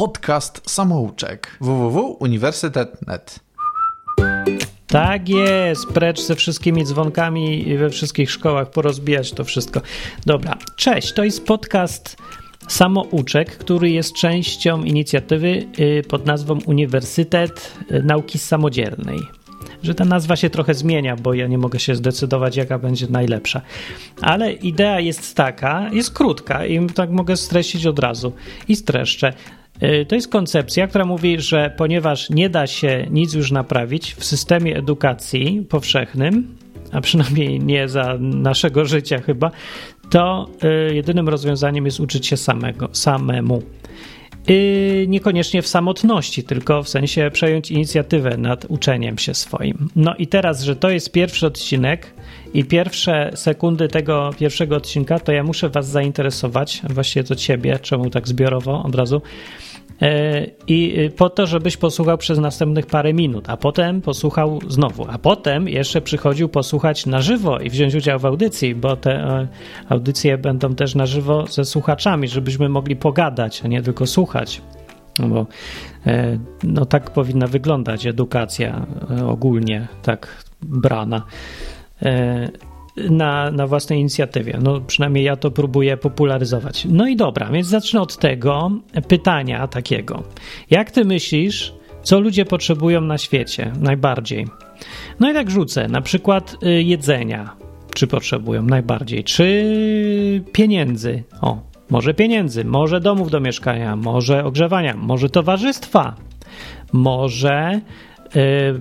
[0.00, 3.40] podcast Samouczek www.uniwersytet.net.
[4.86, 9.80] Tak jest, precz ze wszystkimi dzwonkami we wszystkich szkołach porozbijać to wszystko.
[10.26, 12.16] Dobra, cześć, to jest podcast
[12.68, 17.72] Samouczek, który jest częścią inicjatywy y, pod nazwą Uniwersytet
[18.02, 19.20] Nauki Samodzielnej
[19.82, 23.60] że ta nazwa się trochę zmienia, bo ja nie mogę się zdecydować, jaka będzie najlepsza.
[24.20, 28.32] Ale idea jest taka, jest krótka i tak mogę streścić od razu
[28.68, 29.32] i streszczę.
[29.82, 34.24] Y, to jest koncepcja, która mówi, że ponieważ nie da się nic już naprawić w
[34.24, 36.56] systemie edukacji powszechnym,
[36.92, 39.50] a przynajmniej nie za naszego życia chyba,
[40.10, 40.48] to
[40.90, 43.62] y, jedynym rozwiązaniem jest uczyć się samego, samemu.
[44.48, 49.88] Yy, niekoniecznie w samotności, tylko w sensie przejąć inicjatywę nad uczeniem się swoim.
[49.96, 52.14] No i teraz, że to jest pierwszy odcinek
[52.54, 58.10] i pierwsze sekundy tego pierwszego odcinka, to ja muszę Was zainteresować, właściwie to Ciebie, czemu
[58.10, 59.69] tak zbiorowo od razu E,
[60.66, 65.18] i y, po to, żebyś posłuchał przez następnych parę minut, a potem posłuchał znowu, a
[65.18, 69.48] potem jeszcze przychodził posłuchać na żywo i wziąć udział w audycji, bo te e,
[69.88, 74.62] audycje będą też na żywo ze słuchaczami, żebyśmy mogli pogadać, a nie tylko słuchać.
[75.18, 75.46] No bo
[76.06, 78.86] e, no tak powinna wyglądać edukacja
[79.26, 81.22] ogólnie, tak brana
[82.96, 84.58] na, na własnej inicjatywie.
[84.62, 86.86] No przynajmniej ja to próbuję popularyzować.
[86.90, 88.70] No i dobra, więc zacznę od tego
[89.08, 90.22] pytania takiego.
[90.70, 94.46] Jak ty myślisz, co ludzie potrzebują na świecie najbardziej?
[95.20, 97.56] No i tak rzucę, na przykład y, jedzenia,
[97.94, 101.22] czy potrzebują najbardziej, czy pieniędzy.
[101.40, 101.58] O,
[101.90, 106.14] może pieniędzy, może domów do mieszkania, może ogrzewania, może towarzystwa,
[106.92, 107.80] może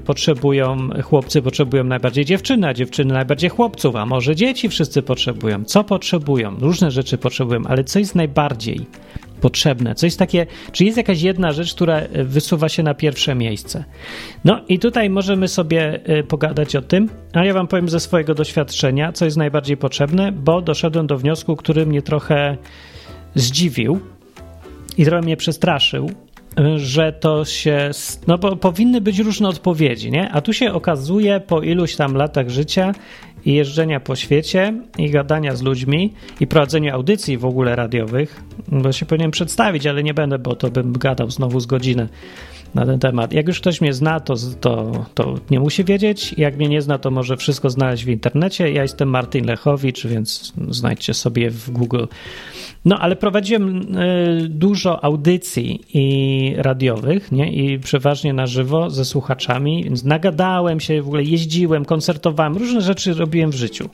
[0.06, 5.66] potrzebują, chłopcy potrzebują najbardziej dziewczyny, a dziewczyny najbardziej chłopców, a może dzieci wszyscy potrzebują.
[5.66, 6.56] Co potrzebują?
[6.60, 8.86] Różne rzeczy potrzebują, ale co jest najbardziej
[9.42, 9.96] potrzebne?
[9.96, 13.84] Co jest takie, czy jest jakaś jedna rzecz, która wysuwa się na pierwsze miejsce?
[14.46, 18.36] No i tutaj możemy sobie y, pogadać o tym, a ja wam powiem ze swojego
[18.36, 22.58] doświadczenia, co jest najbardziej potrzebne, bo doszedłem do wniosku, który mnie trochę
[23.36, 24.00] zdziwił
[24.98, 26.12] i trochę mnie przestraszył,
[26.76, 27.92] że to się.
[28.28, 30.32] No bo powinny być różne odpowiedzi, nie?
[30.32, 32.94] A tu się okazuje po iluś tam latach życia
[33.46, 38.92] i jeżdżenia po świecie i gadania z ludźmi i prowadzenia audycji w ogóle radiowych, bo
[38.92, 42.10] się powinienem przedstawić, ale nie będę, bo to bym gadał znowu z godziny
[42.76, 43.34] na ten temat.
[43.34, 46.36] Jak już ktoś mnie zna, to, to, to nie musi wiedzieć.
[46.38, 48.72] Jak mnie nie zna, to może wszystko znaleźć w internecie.
[48.72, 52.06] Ja jestem Martin Lechowicz, więc znajdźcie sobie w Google.
[52.86, 57.52] No, ale prowadziłem y, dużo audycji i radiowych, nie?
[57.52, 63.14] I przeważnie na żywo ze słuchaczami, więc nagadałem się, w ogóle jeździłem, koncertowałem, różne rzeczy
[63.14, 63.90] robiłem w życiu.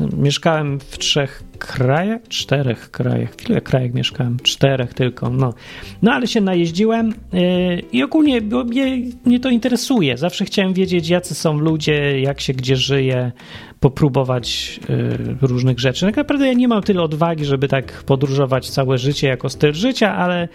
[0.00, 3.34] Mieszkałem w trzech krajach, czterech krajach.
[3.34, 4.36] W ilu krajach mieszkałem?
[4.42, 5.54] Czterech tylko, no.
[6.02, 10.16] No, ale się najeździłem yy, i ogólnie bo mnie, mnie to interesuje.
[10.16, 13.32] Zawsze chciałem wiedzieć, jacy są ludzie, jak się gdzie żyje,
[13.80, 16.06] popróbować y, różnych rzeczy.
[16.06, 20.14] Tak naprawdę ja nie mam tyle odwagi, żeby tak podróżować całe życie jako styl życia,
[20.14, 20.48] ale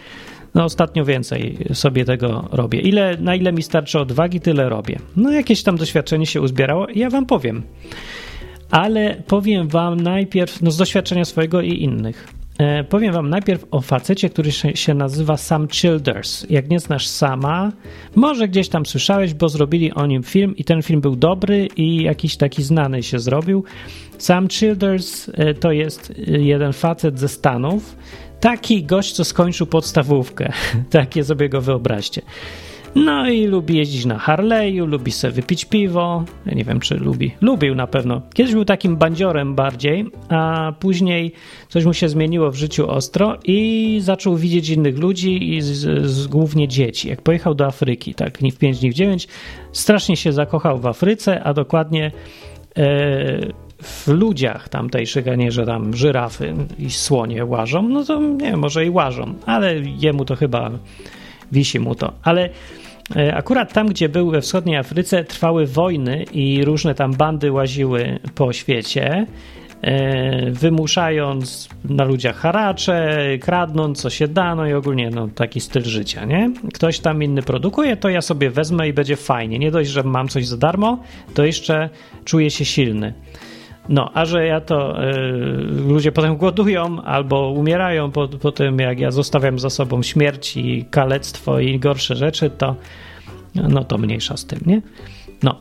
[0.55, 2.79] no ostatnio więcej sobie tego robię.
[2.79, 4.99] Ile, na ile mi starczy odwagi, tyle robię.
[5.15, 7.63] No jakieś tam doświadczenie się uzbierało ja wam powiem.
[8.71, 12.27] Ale powiem wam najpierw no, z doświadczenia swojego i innych.
[12.57, 16.45] E, powiem wam najpierw o facecie, który się nazywa Sam Childers.
[16.49, 17.71] Jak nie znasz Sama,
[18.15, 22.03] może gdzieś tam słyszałeś, bo zrobili o nim film i ten film był dobry i
[22.03, 23.63] jakiś taki znany się zrobił.
[24.17, 27.95] Sam Childers e, to jest e, jeden facet ze Stanów,
[28.39, 30.53] taki gość, co skończył podstawówkę.
[30.89, 32.21] Takie sobie go wyobraźcie.
[32.95, 36.23] No i lubi jeździć na Harley'u, lubi sobie wypić piwo.
[36.45, 37.31] Ja nie wiem, czy lubi.
[37.41, 38.21] Lubił na pewno.
[38.33, 41.31] Kiedyś był takim bandziorem bardziej, a później
[41.69, 45.69] coś mu się zmieniło w życiu ostro i zaczął widzieć innych ludzi i z,
[46.07, 47.09] z, głównie dzieci.
[47.09, 49.27] Jak pojechał do Afryki, tak, ni w 5, ni w 9,
[49.71, 52.11] strasznie się zakochał w Afryce, a dokładnie
[52.77, 52.81] e,
[53.83, 58.85] w ludziach tamtejszych, a nie, że tam żyrafy i słonie łażą, no to nie, może
[58.85, 60.71] i łażą, ale jemu to chyba
[61.51, 62.13] wisi mu to.
[62.23, 62.49] Ale
[63.33, 68.53] akurat tam, gdzie był we wschodniej Afryce, trwały wojny i różne tam bandy łaziły po
[68.53, 69.25] świecie,
[69.81, 75.83] e, wymuszając na ludziach haracze, kradnąc co się da, no i ogólnie no, taki styl
[75.83, 76.51] życia, nie?
[76.73, 79.59] Ktoś tam inny produkuje, to ja sobie wezmę i będzie fajnie.
[79.59, 80.99] Nie dość, że mam coś za darmo,
[81.33, 81.89] to jeszcze
[82.25, 83.13] czuję się silny.
[83.89, 85.11] No, a że ja to y,
[85.87, 90.85] ludzie potem głodują albo umierają po, po tym, jak ja zostawiam za sobą śmierć i
[90.85, 92.75] kalectwo i gorsze rzeczy, to
[93.55, 94.81] no to mniejsza z tym, nie?
[95.43, 95.55] No.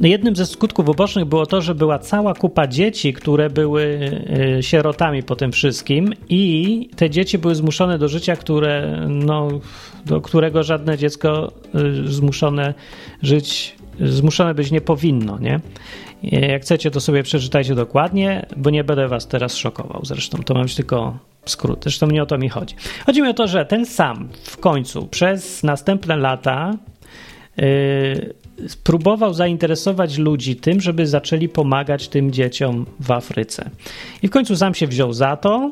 [0.00, 4.10] jednym ze skutków ubocznych było to, że była cała kupa dzieci, które były
[4.56, 9.48] e, sierotami po tym wszystkim i te dzieci były zmuszone do życia, które, no,
[10.06, 11.78] do którego żadne dziecko e,
[12.08, 12.74] zmuszone
[13.22, 15.60] żyć, zmuszone być nie powinno, nie?
[16.22, 20.38] Jak chcecie, to sobie przeczytajcie dokładnie, bo nie będę was teraz szokował zresztą.
[20.38, 21.82] To mam tylko skrót.
[21.82, 22.74] Zresztą nie o to mi chodzi.
[23.06, 26.76] Chodzi mi o to, że ten sam w końcu przez następne lata
[27.56, 27.64] yy,
[28.84, 33.70] próbował zainteresować ludzi tym, żeby zaczęli pomagać tym dzieciom w Afryce.
[34.22, 35.70] I w końcu sam się wziął za to,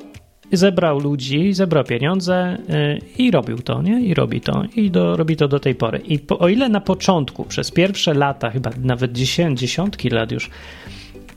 [0.53, 4.01] zebrał ludzi, zebrał pieniądze yy, i robił to, nie?
[4.01, 4.63] I robi to.
[4.77, 5.99] I do, robi to do tej pory.
[5.99, 9.13] I po, o ile na początku, przez pierwsze lata, chyba nawet
[9.57, 10.51] dziesiątki lat już,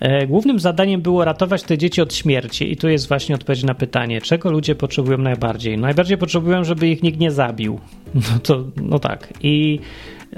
[0.02, 3.74] yy, głównym zadaniem było ratować te dzieci od śmierci i tu jest właśnie odpowiedź na
[3.74, 5.78] pytanie, czego ludzie potrzebują najbardziej?
[5.78, 7.80] Najbardziej potrzebują, żeby ich nikt nie zabił.
[8.16, 9.34] No to, no tak.
[9.42, 9.80] I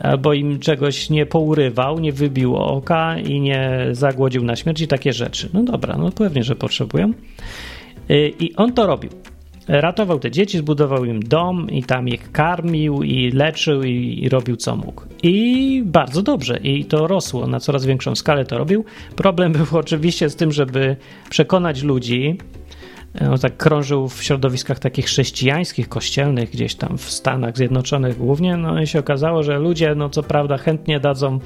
[0.01, 5.13] albo im czegoś nie pourywał, nie wybił oka i nie zagłodził na śmierć i takie
[5.13, 5.49] rzeczy.
[5.53, 7.13] No dobra, no pewnie, że potrzebują.
[8.09, 9.09] Y, I on to robił.
[9.67, 14.55] Ratował te dzieci, zbudował im dom i tam ich karmił i leczył i, i, robił
[14.55, 15.01] co mógł.
[15.23, 16.57] I bardzo dobrze.
[16.57, 18.85] I to rosło na coraz większą skalę to robił.
[19.15, 20.95] Problem był oczywiście z tym, żeby
[21.29, 22.37] przekonać ludzi,
[23.21, 28.81] no, tak krążył w środowiskach takich chrześcijańskich, kościelnych, gdzieś tam w Stanach Zjednoczonych głównie, no
[28.81, 31.39] i się okazało, że ludzie, no co prawda chętnie dadzą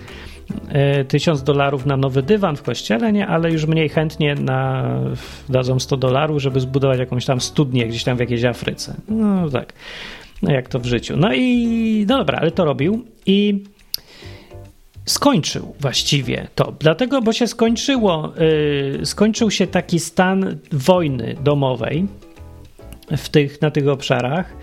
[0.70, 4.90] e, tysiąc dolarów na nowy dywan w kościele, nie, ale już mniej chętnie na,
[5.50, 8.96] dadzą 100 dolarów, żeby zbudować jakąś tam studnię gdzieś tam w jakiejś Afryce.
[9.08, 9.74] No tak,
[10.42, 11.18] no jak to w życiu.
[11.18, 13.64] No i no dobra, ale to robił i
[15.06, 16.74] skończył właściwie to.
[16.80, 18.34] Dlatego, bo się skończyło,
[18.98, 22.08] yy, skończył się taki stan wojny domowej
[23.18, 24.54] w tych, na tych obszarach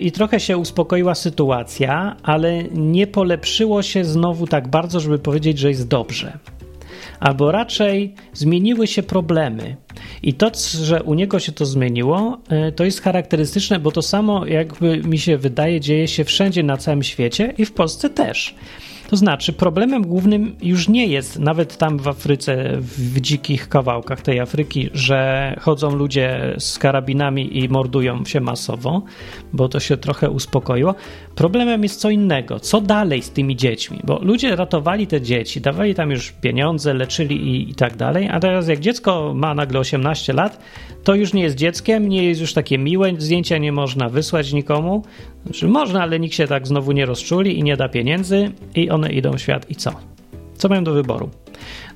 [0.00, 5.68] i trochę się uspokoiła sytuacja, ale nie polepszyło się znowu tak bardzo, żeby powiedzieć, że
[5.68, 6.38] jest dobrze.
[7.20, 9.76] Albo raczej zmieniły się problemy.
[10.22, 10.50] I to,
[10.82, 15.18] że u niego się to zmieniło, yy, to jest charakterystyczne, bo to samo, jakby mi
[15.18, 18.54] się wydaje, dzieje się wszędzie na całym świecie i w Polsce też.
[19.08, 24.40] To znaczy, problemem głównym już nie jest, nawet tam w Afryce, w dzikich kawałkach tej
[24.40, 29.02] Afryki, że chodzą ludzie z karabinami i mordują się masowo,
[29.52, 30.94] bo to się trochę uspokoiło.
[31.34, 32.60] Problemem jest co innego.
[32.60, 34.00] Co dalej z tymi dziećmi?
[34.04, 38.40] Bo ludzie ratowali te dzieci, dawali tam już pieniądze, leczyli i, i tak dalej, a
[38.40, 40.60] teraz jak dziecko ma nagle 18 lat,
[41.08, 45.02] to już nie jest dzieckiem, nie jest już takie miłe, zdjęcia nie można wysłać nikomu.
[45.44, 49.12] Znaczy można, ale nikt się tak znowu nie rozczuli i nie da pieniędzy i one
[49.12, 49.90] idą w świat i co?
[50.56, 51.30] Co mają do wyboru?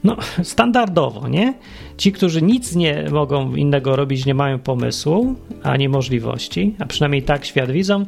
[0.04, 1.54] No, standardowo, nie?
[1.96, 7.44] Ci, którzy nic nie mogą innego robić, nie mają pomysłu ani możliwości, a przynajmniej tak
[7.44, 8.04] świat widzą,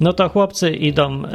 [0.00, 1.30] no to chłopcy idą, e,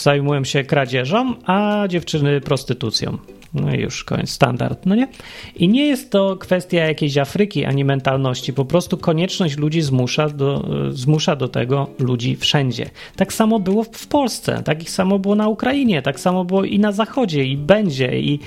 [0.00, 3.18] zajmują się kradzieżą, a dziewczyny prostytucją.
[3.54, 5.08] No już koniec, standard, no nie?
[5.56, 10.68] I nie jest to kwestia jakiejś Afryki ani mentalności, po prostu konieczność ludzi zmusza do,
[10.90, 12.90] zmusza do tego ludzi wszędzie.
[13.16, 16.92] Tak samo było w Polsce, tak samo było na Ukrainie, tak samo było i na
[16.92, 18.38] Zachodzie, i będzie, i,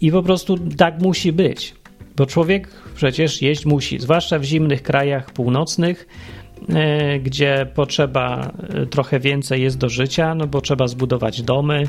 [0.00, 1.74] i po prostu tak musi być.
[2.16, 6.08] Bo człowiek przecież jeść musi, zwłaszcza w zimnych krajach północnych,
[6.68, 11.88] e, gdzie potrzeba e, trochę więcej jest do życia, no bo trzeba zbudować domy,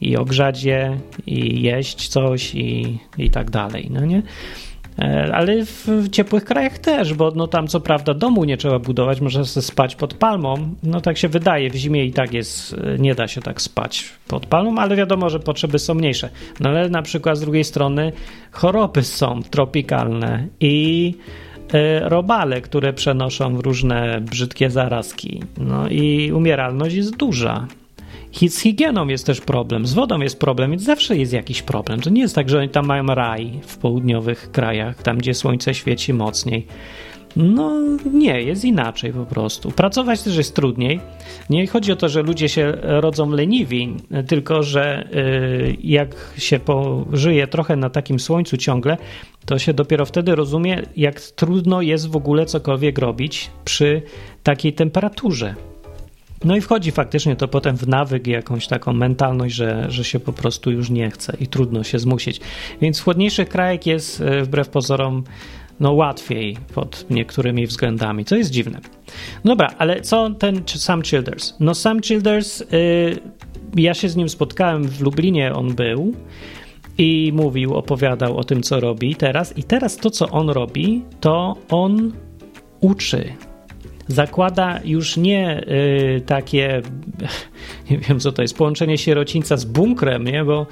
[0.00, 4.22] i ogrzać je, i jeść coś i, i tak dalej, no nie?
[4.98, 9.20] E, ale w ciepłych krajach też, bo no tam co prawda domu nie trzeba budować,
[9.20, 10.74] można spać pod palmą.
[10.82, 14.46] No tak się wydaje, w zimie i tak jest, nie da się tak spać pod
[14.46, 16.30] palmą, ale wiadomo, że potrzeby są mniejsze.
[16.60, 18.12] No ale na przykład z drugiej strony
[18.52, 21.14] choroby są tropikalne i
[21.72, 25.42] e, robale, które przenoszą różne brzydkie zarazki.
[25.58, 27.66] No i umieralność jest duża.
[28.32, 32.00] Z higieną jest też problem, z wodą jest problem, więc zawsze jest jakiś problem.
[32.00, 35.74] To nie jest tak, że oni tam mają raj w południowych krajach, tam gdzie słońce
[35.74, 36.66] świeci mocniej.
[37.36, 37.80] No
[38.12, 39.70] nie, jest inaczej po prostu.
[39.70, 41.00] Pracować też jest trudniej.
[41.50, 43.94] Nie chodzi o to, że ludzie się rodzą leniwi,
[44.28, 48.96] tylko że y, jak się pożyje trochę na takim słońcu ciągle,
[49.46, 54.02] to się dopiero wtedy rozumie, jak trudno jest w ogóle cokolwiek robić przy
[54.42, 55.54] takiej temperaturze.
[56.44, 60.32] No i wchodzi faktycznie to potem w nawyk jakąś taką mentalność, że, że się po
[60.32, 62.40] prostu już nie chce i trudno się zmusić.
[62.80, 65.24] Więc w chłodniejszych krajach jest e, wbrew pozorom
[65.80, 68.80] no łatwiej pod niektórymi względami, co jest dziwne.
[69.44, 71.54] No dobra, ale co ten Sam Childers?
[71.60, 72.66] No Sam Childers, yy,
[73.76, 76.14] ja się z nim spotkałem w Lublinie, on był
[76.98, 81.56] i mówił, opowiadał o tym, co robi teraz i teraz to, co on robi, to
[81.68, 82.12] on
[82.80, 83.32] uczy
[84.12, 86.82] zakłada już nie y, takie,
[87.90, 90.44] nie wiem co to jest, połączenie sierocińca z bunkrem, nie?
[90.44, 90.66] bo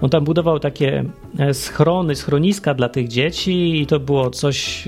[0.00, 1.04] on tam budował takie
[1.38, 4.84] e, schrony, schroniska dla tych dzieci i to było coś,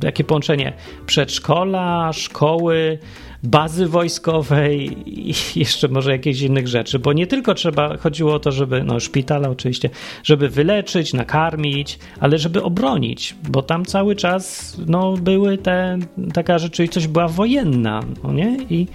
[0.00, 0.72] takie połączenie
[1.06, 2.98] przedszkola, szkoły,
[3.42, 8.52] bazy wojskowej i jeszcze może jakichś innych rzeczy, bo nie tylko trzeba, chodziło o to,
[8.52, 9.90] żeby, no szpitala oczywiście,
[10.24, 15.98] żeby wyleczyć, nakarmić, ale żeby obronić, bo tam cały czas, no były te,
[16.34, 18.56] taka rzeczywistość była wojenna, no nie?
[18.70, 18.86] I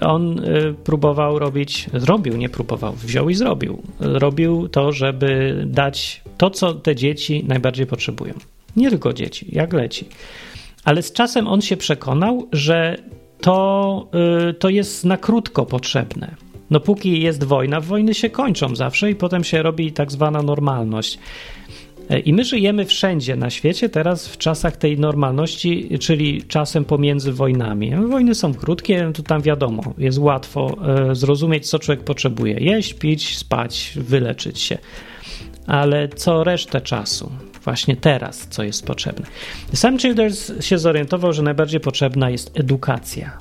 [0.00, 3.82] on y, próbował robić, zrobił, nie próbował, wziął i zrobił.
[4.00, 8.34] Robił to, żeby dać to, co te dzieci najbardziej potrzebują.
[8.76, 10.08] Nie tylko dzieci, jak leci.
[10.84, 12.96] Ale z czasem on się przekonał, że
[13.40, 14.08] to,
[14.48, 16.34] y, to jest na krótko potrzebne.
[16.70, 21.18] No póki jest wojna, wojny się kończą zawsze i potem się robi tak zwana normalność.
[22.24, 27.96] I my żyjemy wszędzie na świecie teraz w czasach tej normalności, czyli czasem pomiędzy wojnami.
[27.96, 30.76] Wojny są krótkie, to tam wiadomo, jest łatwo
[31.10, 34.78] e, zrozumieć, co człowiek potrzebuje: jeść, pić, spać, wyleczyć się.
[35.66, 37.32] Ale co resztę czasu?
[37.66, 39.26] Właśnie teraz, co jest potrzebne.
[39.74, 43.38] Sam Childers się zorientował, że najbardziej potrzebna jest edukacja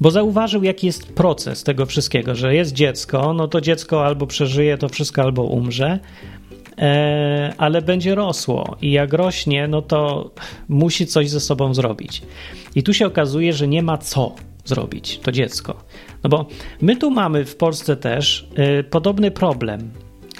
[0.00, 4.78] bo zauważył, jaki jest proces tego wszystkiego, że jest dziecko, no to dziecko albo przeżyje
[4.78, 5.98] to wszystko, albo umrze,
[6.78, 10.30] E, ale będzie rosło i jak rośnie, no to
[10.68, 12.22] musi coś ze sobą zrobić.
[12.74, 14.34] I tu się okazuje, że nie ma co
[14.64, 15.76] zrobić to dziecko.
[16.24, 16.46] No bo
[16.80, 18.48] my tu mamy w Polsce też
[18.80, 19.90] y, podobny problem,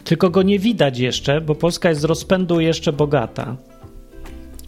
[0.06, 3.56] tylko go nie widać jeszcze, bo Polska jest z rozpędu jeszcze bogata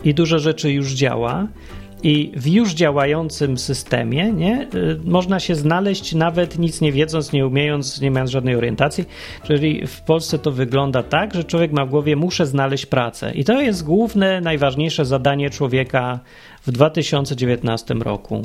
[0.04, 1.46] i dużo rzeczy już działa.
[2.02, 7.46] I w już działającym systemie nie, y, można się znaleźć nawet nic nie wiedząc, nie
[7.46, 9.04] umiejąc, nie mając żadnej orientacji.
[9.44, 13.32] Czyli w Polsce to wygląda tak, że człowiek ma w głowie, muszę znaleźć pracę.
[13.34, 16.20] I to jest główne, najważniejsze zadanie człowieka
[16.62, 18.42] w 2019 roku.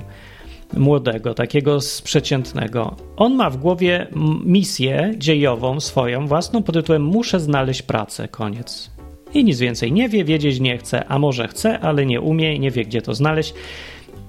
[0.78, 2.96] Młodego, takiego przeciętnego.
[3.18, 4.08] On ma w głowie
[4.46, 8.28] misję dziejową swoją, własną pod tytułem Muszę znaleźć pracę.
[8.28, 8.92] Koniec
[9.34, 12.72] i nic więcej nie wie, wiedzieć nie chce, a może chce, ale nie umie nie
[12.72, 13.54] wie, gdzie to znaleźć.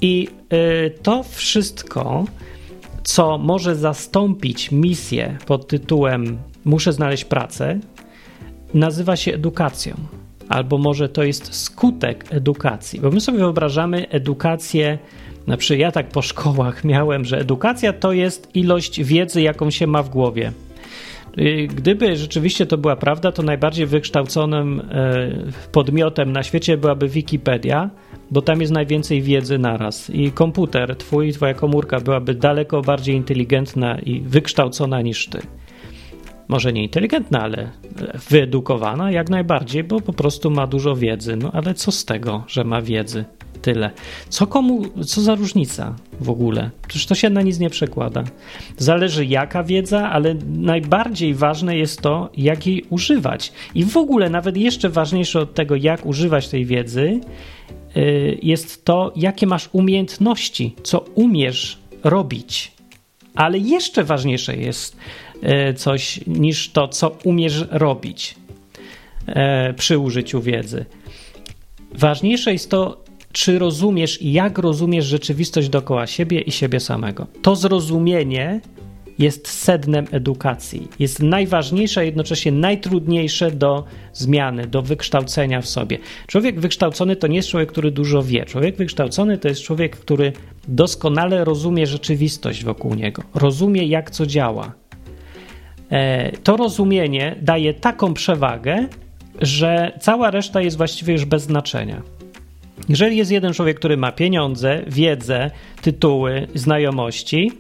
[0.01, 2.25] I y, to wszystko,
[3.03, 7.81] co może zastąpić misję pod tytułem Muszę znaleźć pracę,
[8.75, 9.95] nazywa się edukacją.
[10.49, 14.99] Albo może to jest skutek edukacji, bo my sobie wyobrażamy edukację.
[15.47, 19.87] Na przykład ja tak po szkołach miałem, że edukacja to jest ilość wiedzy, jaką się
[19.87, 20.53] ma w głowie.
[21.39, 25.31] Y, gdyby rzeczywiście to była prawda, to najbardziej wykształconym e,
[25.73, 27.91] podmiotem na świecie byłaby Wikipedia,
[28.31, 30.11] bo tam jest najwięcej wiedzy naraz.
[30.11, 35.39] I komputer, twój, twoja komórka byłaby daleko bardziej inteligentna i wykształcona niż ty.
[36.49, 37.71] Może nie inteligentna, ale
[38.31, 41.37] wyedukowana jak najbardziej, bo po prostu ma dużo wiedzy.
[41.37, 43.25] No ale co z tego, że ma wiedzy?
[43.63, 43.91] Tyle.
[44.29, 46.71] Co komu, co za różnica w ogóle?
[46.89, 48.25] Przecież to się na nic nie przekłada.
[48.79, 53.53] Zależy jaka wiedza, ale najbardziej ważne jest to, jak jej używać.
[53.75, 57.21] I w ogóle nawet jeszcze ważniejsze od tego, jak używać tej wiedzy,
[57.97, 62.73] y, jest to, jakie masz umiejętności, co umiesz robić.
[63.35, 64.97] Ale jeszcze ważniejsze jest
[65.71, 68.35] y, coś niż to, co umiesz robić
[69.29, 70.85] y, przy użyciu wiedzy.
[71.95, 73.04] Ważniejsze jest to,
[73.35, 77.27] czy rozumiesz i jak rozumiesz rzeczywistość dookoła siebie i siebie samego.
[77.43, 78.61] To zrozumienie
[79.19, 80.89] jest sednem edukacji.
[80.99, 85.99] Jest najważniejsze, a jednocześnie najtrudniejsze do zmiany, do wykształcenia w sobie.
[86.27, 88.45] Człowiek wykształcony to nie jest człowiek, który dużo wie.
[88.45, 90.33] Człowiek wykształcony to jest człowiek, który
[90.69, 94.73] doskonale rozumie rzeczywistość wokół niego, rozumie, jak co działa.
[95.91, 98.89] E, to rozumienie daje taką przewagę,
[99.41, 102.14] że cała reszta jest właściwie już bez znaczenia.
[102.89, 105.51] Jeżeli jest jeden człowiek, który ma pieniądze, wiedzę,
[105.83, 107.53] tytuły, znajomości,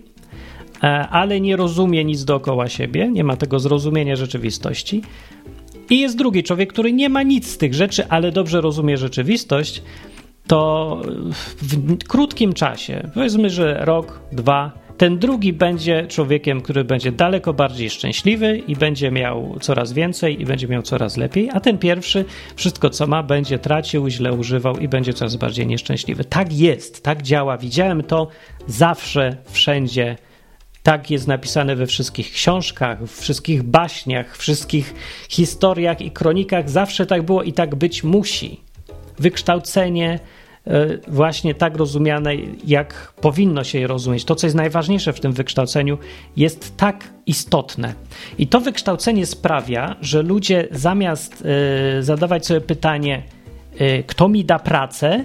[0.83, 5.03] e, ale nie rozumie nic dookoła siebie, nie ma tego zrozumienia rzeczywistości,
[5.91, 9.83] i jest drugi człowiek, który nie ma nic z tych rzeczy, ale dobrze rozumie rzeczywistość,
[10.47, 11.03] to
[11.63, 17.91] w krótkim czasie, powiedzmy, że rok, dwa, ten drugi będzie człowiekiem, który będzie daleko bardziej
[17.91, 22.25] szczęśliwy i będzie miał coraz więcej i będzie miał coraz lepiej, a ten pierwszy
[22.57, 26.25] wszystko co ma będzie tracił, źle używał i będzie coraz bardziej nieszczęśliwy.
[26.25, 27.59] Tak jest, tak działa.
[27.59, 28.29] Widziałem to
[28.67, 30.17] zawsze, wszędzie.
[30.83, 34.95] Tak jest napisane we wszystkich książkach, w wszystkich baśniach, wszystkich
[35.29, 36.71] historiach i kronikach.
[36.71, 38.61] Zawsze tak było i tak być musi.
[39.19, 40.21] Wykształcenie,
[41.09, 42.35] właśnie tak rozumiane,
[42.67, 44.25] jak powinno się je rozumieć.
[44.25, 45.99] To, co jest najważniejsze w tym wykształceniu,
[46.37, 47.95] jest tak istotne.
[48.39, 51.45] I to wykształcenie sprawia, że ludzie zamiast
[51.99, 53.23] e, zadawać sobie pytanie,
[53.79, 55.25] e, kto mi da pracę,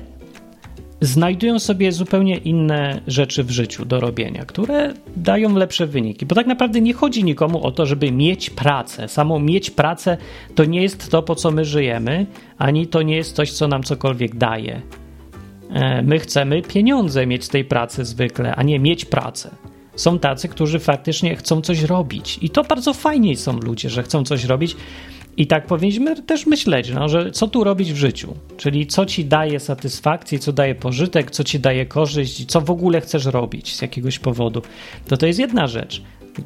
[1.01, 6.25] znajdują sobie zupełnie inne rzeczy w życiu do robienia, które dają lepsze wyniki.
[6.25, 9.07] Bo tak naprawdę nie chodzi nikomu o to, żeby mieć pracę.
[9.07, 10.17] Samo mieć pracę
[10.55, 12.25] to nie jest to, po co my żyjemy,
[12.57, 14.81] ani to nie jest coś, co nam cokolwiek daje.
[15.69, 19.49] E, my chcemy pieniądze mieć z tej pracy zwykle, a nie mieć pracę.
[19.95, 22.39] Są tacy, którzy faktycznie chcą coś robić.
[22.41, 24.75] I to bardzo fajnie są ludzie, że chcą coś robić.
[25.37, 29.25] I tak powinniśmy też myśleć, no, że co tu robić w życiu, czyli co ci
[29.25, 33.81] daje satysfakcję, co daje pożytek, co ci daje korzyść, co w ogóle chcesz robić z
[33.81, 34.61] jakiegoś powodu.
[35.07, 36.01] To to jest jedna rzecz.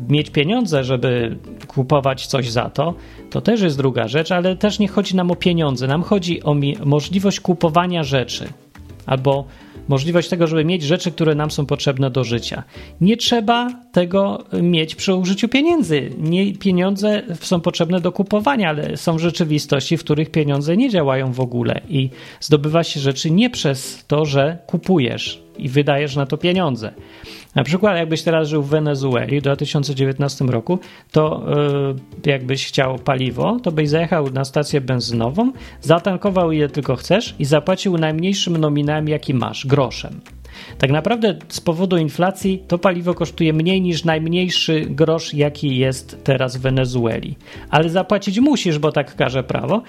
[0.10, 1.38] Mieć pieniądze, żeby
[1.68, 2.94] kupować coś za to,
[3.30, 6.56] to też jest druga rzecz, ale też nie chodzi nam o pieniądze, nam chodzi o
[6.86, 8.48] możliwość kupowania rzeczy
[9.06, 9.46] albo
[9.88, 12.64] możliwość tego, żeby mieć rzeczy, które nam są potrzebne do życia.
[13.02, 16.10] Nie trzeba tego mieć przy użyciu pieniędzy.
[16.18, 21.40] Nie, pieniądze są potrzebne do kupowania, ale są rzeczywistości, w których pieniądze nie działają w
[21.40, 26.94] ogóle i zdobywa się rzeczy nie przez to, że kupujesz i wydajesz na to pieniądze.
[27.56, 30.80] Na przykład, jakbyś teraz żył w Wenezueli w 2019 roku,
[31.12, 31.46] to
[32.26, 37.46] yy, jakbyś chciał paliwo, to byś zajechał na stację benzynową, zatankował ile tylko chcesz i
[37.46, 40.22] zapłacił najmniejszym nominałem, jaki masz groszem.
[40.78, 46.58] Tak naprawdę z powodu inflacji to paliwo kosztuje mniej niż najmniejszy grosz, jaki jest teraz
[46.58, 47.36] w Wenezueli.
[47.70, 49.82] Ale zapłacić musisz, bo tak każe prawo,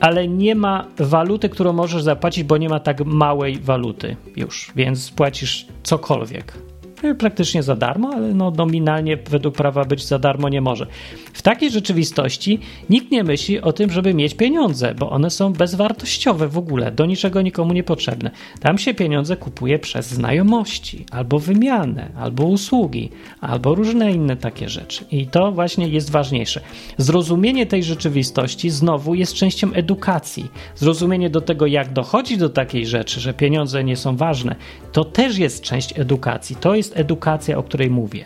[0.00, 5.10] ale nie ma waluty, którą możesz zapłacić, bo nie ma tak małej waluty już, więc
[5.10, 6.69] płacisz cokolwiek
[7.18, 10.86] praktycznie za darmo, ale no nominalnie według prawa być za darmo nie może.
[11.32, 12.58] W takiej rzeczywistości
[12.90, 17.06] nikt nie myśli o tym, żeby mieć pieniądze, bo one są bezwartościowe w ogóle, do
[17.06, 18.30] niczego nikomu niepotrzebne.
[18.60, 25.04] Tam się pieniądze kupuje przez znajomości, albo wymianę, albo usługi, albo różne inne takie rzeczy.
[25.10, 26.60] I to właśnie jest ważniejsze.
[26.96, 30.50] Zrozumienie tej rzeczywistości znowu jest częścią edukacji.
[30.76, 34.56] Zrozumienie do tego, jak dochodzi do takiej rzeczy, że pieniądze nie są ważne,
[34.92, 36.56] to też jest część edukacji.
[36.56, 38.24] To jest jest edukacja, o której mówię.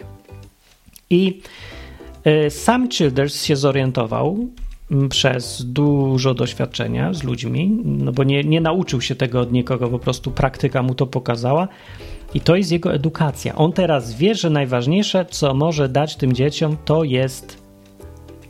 [1.10, 1.40] I
[2.24, 4.48] e, sam Childers się zorientował
[5.10, 9.98] przez dużo doświadczenia z ludźmi, no bo nie, nie nauczył się tego od nikogo, po
[9.98, 11.68] prostu praktyka mu to pokazała.
[12.34, 13.54] I to jest jego edukacja.
[13.54, 17.64] On teraz wie, że najważniejsze, co może dać tym dzieciom, to jest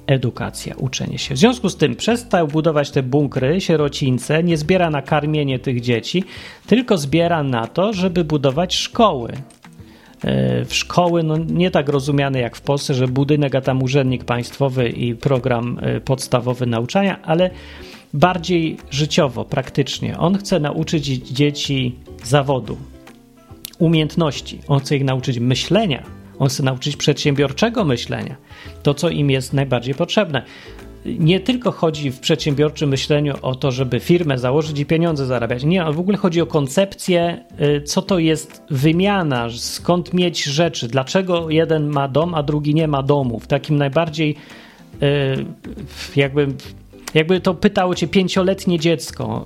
[0.07, 1.35] edukacja, uczenie się.
[1.35, 6.25] W związku z tym przestał budować te bunkry, sierocińce, nie zbiera na karmienie tych dzieci,
[6.67, 9.33] tylko zbiera na to, żeby budować szkoły.
[10.25, 14.25] E, w szkoły, no nie tak rozumiane jak w Polsce, że budynek, a tam urzędnik
[14.25, 17.51] państwowy i program e, podstawowy nauczania, ale
[18.15, 20.19] bardziej życiowo, praktycznie.
[20.19, 22.77] On chce nauczyć dzieci zawodu,
[23.79, 26.03] umiejętności, on chce ich nauczyć myślenia,
[26.39, 28.37] on chce nauczyć przedsiębiorczego myślenia,
[28.83, 30.43] to co im jest najbardziej potrzebne
[31.05, 35.65] nie tylko chodzi w przedsiębiorczym myśleniu o to, żeby firmę założyć i pieniądze zarabiać.
[35.65, 41.51] Nie, w ogóle chodzi o koncepcję, y, co to jest wymiana, skąd mieć rzeczy, dlaczego
[41.51, 43.41] jeden ma dom, a drugi nie ma domu.
[43.41, 44.37] W takim najbardziej
[45.03, 45.45] y,
[46.17, 46.49] jakby
[47.15, 49.45] jakby to pytało cię pięcioletnie dziecko,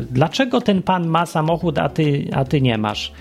[0.00, 3.12] y, dlaczego ten pan ma samochód, a ty, a ty nie masz?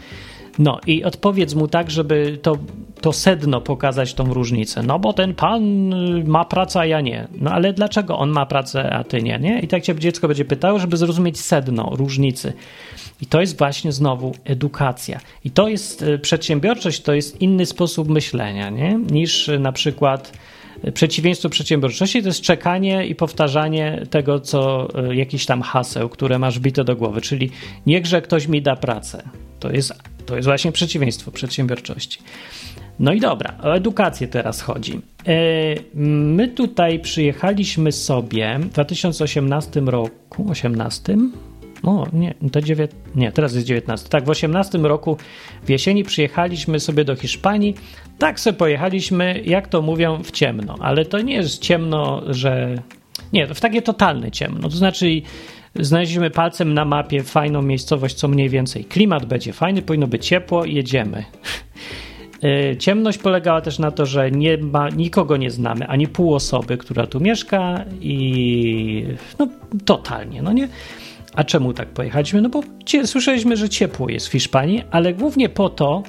[0.60, 2.58] No i odpowiedz mu tak, żeby to,
[3.05, 4.83] to sedno pokazać tą różnicę.
[4.83, 5.63] No bo ten pan
[6.25, 7.27] ma pracę, a ja nie.
[7.37, 9.39] No ale dlaczego on ma pracę, a ty nie?
[9.39, 9.59] nie?
[9.59, 12.53] I tak cię dziecko będzie pytało, żeby zrozumieć sedno różnicy.
[13.21, 15.19] I to jest właśnie znowu edukacja.
[15.43, 18.99] I to jest e, przedsiębiorczość, to jest inny sposób myślenia nie?
[19.11, 20.31] niż na przykład
[20.93, 26.83] przeciwieństwo przedsiębiorczości to jest czekanie i powtarzanie tego, co jakiś tam haseł, które masz bite
[26.83, 27.51] do głowy, czyli
[27.85, 29.23] niechże ktoś mi da pracę.
[29.59, 32.19] To jest to jest właśnie przeciwieństwo przedsiębiorczości.
[32.99, 35.01] No i dobra, o edukację teraz chodzi.
[35.27, 35.33] E,
[35.95, 41.17] my tutaj przyjechaliśmy sobie w 2018 roku, 18?
[41.83, 42.88] No nie, to dziewię...
[43.15, 44.09] nie, teraz jest 19.
[44.09, 45.17] Tak, w 18 roku
[45.63, 47.75] w jesieni przyjechaliśmy sobie do Hiszpanii.
[48.17, 52.81] Tak sobie pojechaliśmy, jak to mówią, w ciemno, ale to nie jest ciemno, że.
[53.33, 54.69] Nie, w takie totalne ciemno.
[54.69, 55.21] To znaczy
[55.79, 60.65] Znaleźliśmy palcem na mapie fajną miejscowość, co mniej więcej klimat będzie fajny, powinno być ciepło,
[60.65, 61.23] jedziemy.
[62.43, 66.77] E, ciemność polegała też na to, że nie ma, nikogo nie znamy, ani pół osoby,
[66.77, 69.05] która tu mieszka i
[69.39, 69.47] no
[69.85, 70.67] totalnie, no nie?
[71.33, 72.41] A czemu tak pojechaliśmy?
[72.41, 72.63] No bo
[73.05, 76.03] słyszeliśmy, że ciepło jest w Hiszpanii, ale głównie po to,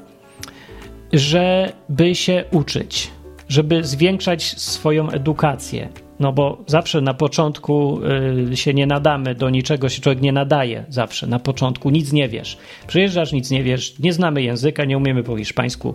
[1.13, 3.11] żeby się uczyć,
[3.49, 5.89] żeby zwiększać swoją edukację,
[6.21, 8.01] no bo zawsze na początku
[8.53, 11.27] y, się nie nadamy, do niczego się człowiek nie nadaje zawsze.
[11.27, 12.59] Na początku nic nie wiesz.
[12.87, 15.95] Przyjeżdżasz, nic nie wiesz, nie znamy języka, nie umiemy po hiszpańsku.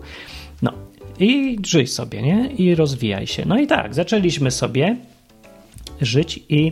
[0.62, 0.73] No
[1.19, 2.49] i żyj sobie, nie?
[2.57, 3.43] I rozwijaj się.
[3.45, 4.97] No i tak, zaczęliśmy sobie
[6.01, 6.71] żyć i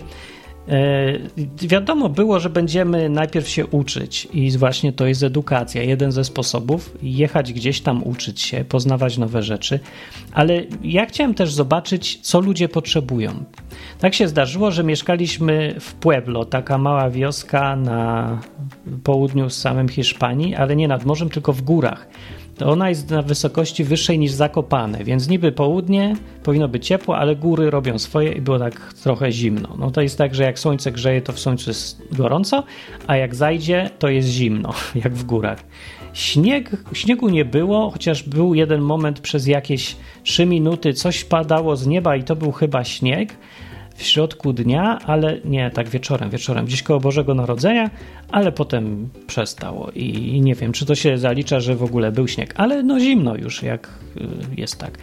[1.61, 5.83] wiadomo było, że będziemy najpierw się uczyć i właśnie to jest edukacja.
[5.83, 9.79] Jeden ze sposobów jechać gdzieś tam, uczyć się, poznawać nowe rzeczy,
[10.31, 13.43] ale ja chciałem też zobaczyć, co ludzie potrzebują.
[13.99, 18.41] Tak się zdarzyło, że mieszkaliśmy w Pueblo, taka mała wioska na
[19.03, 22.07] południu z samym Hiszpanii, ale nie nad morzem, tylko w górach
[22.59, 27.35] to ona jest na wysokości wyższej niż Zakopane, więc niby południe powinno być ciepło, ale
[27.35, 29.69] góry robią swoje i było tak trochę zimno.
[29.79, 32.63] No to jest tak, że jak słońce grzeje, to w słońcu jest gorąco,
[33.07, 35.63] a jak zajdzie, to jest zimno, jak w górach.
[36.13, 41.87] Śnieg, śniegu nie było, chociaż był jeden moment przez jakieś 3 minuty, coś padało z
[41.87, 43.37] nieba i to był chyba śnieg,
[43.99, 47.89] w środku dnia, ale nie, tak wieczorem, wieczorem, gdzieś koło Bożego Narodzenia,
[48.31, 52.53] ale potem przestało i, nie wiem, czy to się zalicza, że w ogóle był śnieg,
[52.57, 54.21] ale no zimno już, jak y,
[54.57, 54.97] jest tak.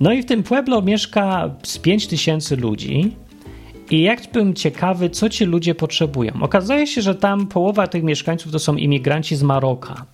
[0.00, 3.16] No i w tym Pueblo mieszka z 5 tysięcy ludzi,
[3.90, 6.32] i jak bym ciekawy, co ci ludzie potrzebują.
[6.40, 10.06] Okazuje się, że tam połowa tych mieszkańców to są imigranci z Maroka.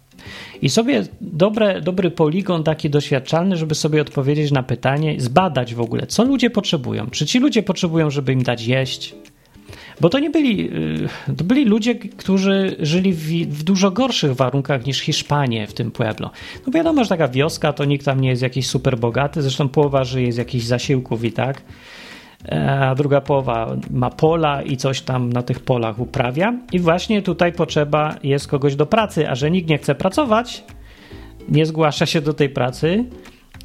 [0.62, 6.06] I sobie dobre, dobry poligon taki doświadczalny, żeby sobie odpowiedzieć na pytanie, zbadać w ogóle,
[6.06, 7.06] co ludzie potrzebują.
[7.10, 9.14] Czy ci ludzie potrzebują, żeby im dać jeść?
[10.00, 10.70] Bo to nie byli,
[11.30, 13.20] y, to byli ludzie, którzy żyli w,
[13.58, 16.30] w, dużo gorszych warunkach niż Hiszpanie w tym Pueblo.
[16.66, 20.04] No wiadomo, że taka wioska to nikt tam nie jest jakiś super bogaty, zresztą połowa
[20.04, 21.62] żyje z jakichś zasiłków i tak.
[22.44, 26.55] E, a druga połowa ma pola i coś tam na tych polach uprawia.
[26.72, 30.64] I właśnie tutaj potrzeba jest kogoś do pracy, a że nikt nie chce pracować,
[31.49, 33.05] nie zgłasza się do tej pracy,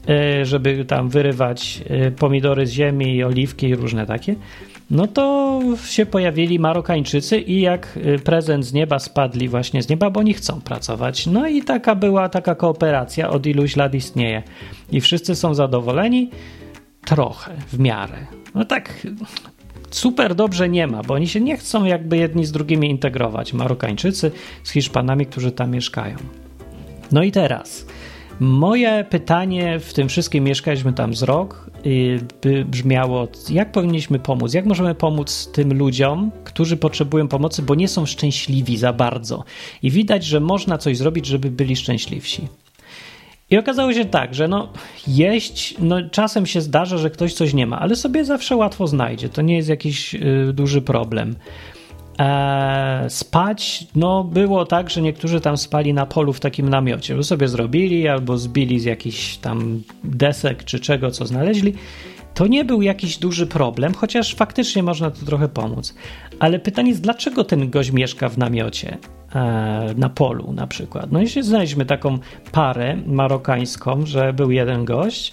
[0.10, 4.36] e, żeby tam wyrywać e, pomidory z ziemi, oliwki i różne takie,
[4.92, 10.20] no to się pojawili Marokańczycy i jak prezent z nieba spadli właśnie z nieba, bo
[10.20, 11.28] oni chcą pracować.
[11.28, 14.44] No i taka była taka kooperacja, od iluś lat istnieje.
[14.92, 16.30] I wszyscy są zadowoleni
[17.06, 18.18] trochę, w miarę.
[18.56, 19.08] No tak
[19.92, 23.54] super dobrze nie ma, bo oni się nie chcą jakby jedni z drugimi integrować.
[23.54, 24.32] Marokańczycy
[24.64, 26.16] z Hiszpanami, którzy tam mieszkają.
[27.12, 27.86] No i teraz.
[28.40, 31.70] Moje pytanie w tym wszystkim, mieszkaliśmy tam z rok,
[32.42, 37.88] by brzmiało, jak powinniśmy pomóc, jak możemy pomóc tym ludziom, którzy potrzebują pomocy, bo nie
[37.88, 39.44] są szczęśliwi za bardzo.
[39.84, 42.48] I widać, że można coś zrobić, żeby byli szczęśliwsi.
[43.52, 44.68] I okazało się tak, że no
[45.08, 49.30] jeść, no czasem się zdarza, że ktoś coś nie ma, ale sobie zawsze łatwo znajdzie.
[49.30, 51.36] To nie jest jakiś y, duży problem.
[52.20, 57.24] E, spać, no było tak, że niektórzy tam spali na polu w takim namiocie, że
[57.24, 61.74] sobie zrobili albo zbili z jakichś tam desek czy czego, co znaleźli.
[62.34, 65.96] To nie był jakiś duży problem, chociaż faktycznie można tu trochę pomóc.
[66.40, 68.98] Ale pytanie jest, dlaczego ten gość mieszka w namiocie?
[69.36, 71.12] E, na polu na przykład.
[71.12, 72.20] No i się znaleźliśmy taką
[72.52, 75.32] parę marokańską, że był jeden gość,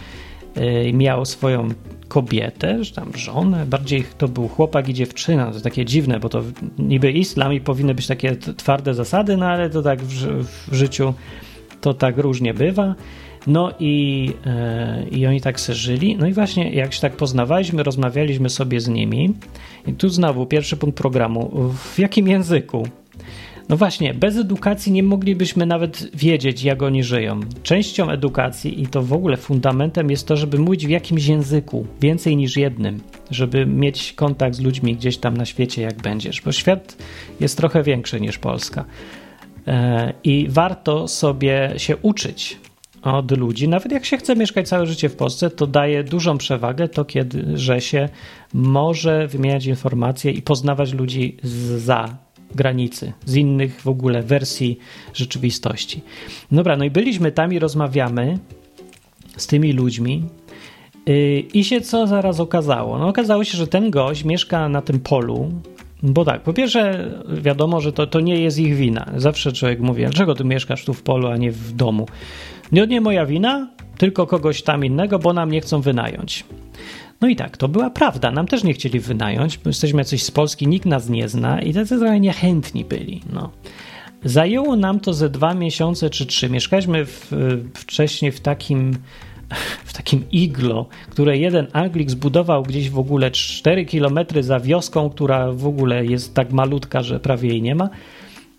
[0.54, 1.68] e, miał swoją
[2.08, 6.42] kobietę, czy tam żonę, bardziej to był chłopak i dziewczyna, to takie dziwne, bo to
[6.78, 11.14] niby islam i powinny być takie twarde zasady, no ale to tak w, w życiu
[11.80, 12.94] to tak różnie bywa.
[13.46, 16.16] No i, e, i oni tak se żyli.
[16.16, 19.34] No i właśnie jak się tak poznawaliśmy, rozmawialiśmy sobie z nimi.
[19.86, 21.72] I tu znowu pierwszy punkt programu.
[21.94, 22.88] W jakim języku?
[23.68, 27.40] No właśnie, bez edukacji nie moglibyśmy nawet wiedzieć, jak oni żyją.
[27.62, 32.36] Częścią edukacji i to w ogóle fundamentem jest to, żeby mówić w jakimś języku, więcej
[32.36, 36.96] niż jednym, żeby mieć kontakt z ludźmi gdzieś tam na świecie, jak będziesz, bo świat
[37.40, 38.84] jest trochę większy niż Polska.
[39.66, 42.56] E, I warto sobie się uczyć
[43.02, 43.68] od ludzi.
[43.68, 47.58] Nawet jak się chce mieszkać całe życie w Polsce, to daje dużą przewagę to, kiedy,
[47.58, 48.08] że się
[48.54, 51.36] może wymieniać informacje i poznawać ludzi
[51.76, 52.16] za
[52.54, 54.78] granicy, z innych w ogóle wersji
[55.14, 56.02] rzeczywistości.
[56.52, 58.38] Dobra, no i byliśmy tam i rozmawiamy
[59.36, 60.24] z tymi ludźmi.
[61.06, 62.98] Yy, I się co zaraz okazało?
[62.98, 65.52] No okazało się, że ten gość mieszka na tym polu,
[66.02, 67.10] bo tak, po pierwsze
[67.42, 69.10] wiadomo, że to, to nie jest ich wina.
[69.16, 72.06] Zawsze człowiek mówi, dlaczego ty mieszkasz tu w polu, a nie w domu?
[72.72, 76.44] Nie, nie moja wina, tylko kogoś tam innego, bo nam nie chcą wynająć.
[77.20, 78.30] No i tak, to była prawda.
[78.30, 81.98] Nam też nie chcieli wynająć, jesteśmy coś z Polski, nikt nas nie zna i tacy
[81.98, 83.22] trochę niechętni byli.
[83.32, 83.50] No.
[84.24, 86.50] Zajęło nam to ze dwa miesiące czy trzy.
[86.50, 87.32] Mieszkaliśmy w,
[87.74, 88.96] wcześniej w takim,
[89.84, 95.52] w takim iglo, które jeden Anglik zbudował gdzieś w ogóle 4 kilometry za wioską, która
[95.52, 97.90] w ogóle jest tak malutka, że prawie jej nie ma.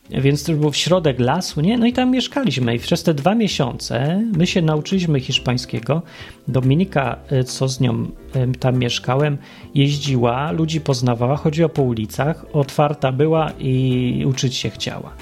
[0.09, 1.77] Więc to był w środek lasu, nie?
[1.77, 6.01] No i tam mieszkaliśmy i przez te dwa miesiące my się nauczyliśmy hiszpańskiego.
[6.47, 9.37] Dominika, e, co z nią e, tam mieszkałem,
[9.75, 15.13] jeździła, ludzi poznawała, chodziła po ulicach, otwarta była i uczyć się chciała.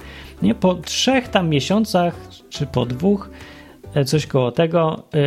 [0.41, 0.55] Nie?
[0.55, 2.15] Po trzech tam miesiącach,
[2.49, 3.29] czy po dwóch,
[4.05, 5.03] coś koło tego.
[5.13, 5.19] E,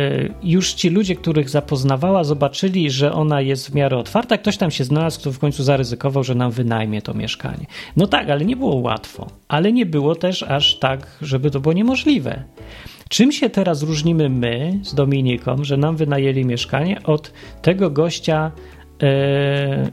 [0.43, 4.37] już ci ludzie, których zapoznawała, zobaczyli, że ona jest w miarę otwarta.
[4.37, 7.65] Ktoś tam się znalazł, kto w końcu zaryzykował, że nam wynajmie to mieszkanie.
[7.97, 9.27] No tak, ale nie było łatwo.
[9.47, 12.43] Ale nie było też aż tak, żeby to było niemożliwe.
[13.09, 18.51] Czym się teraz różnimy my z Dominiką, że nam wynajęli mieszkanie od tego gościa
[19.03, 19.91] e,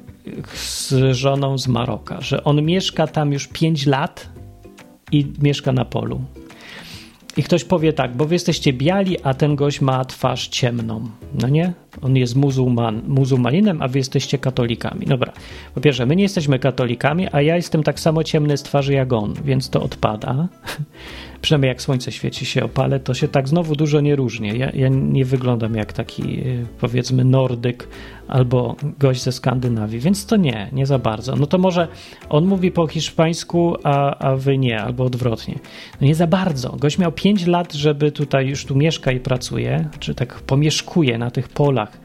[0.55, 4.29] z żoną z Maroka, że on mieszka tam już 5 lat
[5.13, 6.21] i mieszka na polu.
[7.39, 11.09] I ktoś powie tak, bo wy jesteście biali, a ten gość ma twarz ciemną.
[11.35, 11.73] No nie?
[12.03, 15.07] On jest muzułman, muzułmaninem, a wy jesteście katolikami.
[15.07, 15.33] Dobra.
[15.75, 19.13] Po pierwsze, my nie jesteśmy katolikami, a ja jestem tak samo ciemny z twarzy jak
[19.13, 20.35] on, więc to odpada.
[21.43, 24.59] przynajmniej jak słońce świeci się opale, to się tak znowu dużo nie różni.
[24.59, 27.89] Ja, ja nie wyglądam jak taki y, powiedzmy nordyk
[28.29, 31.37] albo gość ze Skandynawii, więc to nie, nie za bardzo.
[31.37, 31.89] No to może
[32.29, 35.59] on mówi po hiszpańsku, a, a wy nie, albo odwrotnie.
[36.01, 36.77] No nie za bardzo.
[36.77, 41.31] Gość miał 5 lat, żeby tutaj już tu mieszka i pracuje, czy tak pomieszkuje na
[41.31, 42.01] tych polach.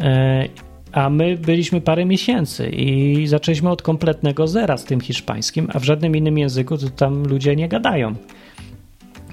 [0.00, 0.48] E,
[0.92, 5.84] a my byliśmy parę miesięcy i zaczęliśmy od kompletnego zera z tym hiszpańskim, a w
[5.84, 8.14] żadnym innym języku to tam ludzie nie gadają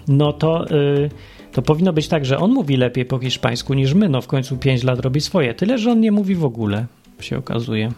[0.07, 1.09] no to, yy,
[1.51, 4.09] to powinno być tak, że on mówi lepiej po hiszpańsku niż my.
[4.09, 5.53] No w końcu 5 lat robi swoje.
[5.53, 6.85] Tyle, że on nie mówi w ogóle
[7.23, 7.91] się okazuje.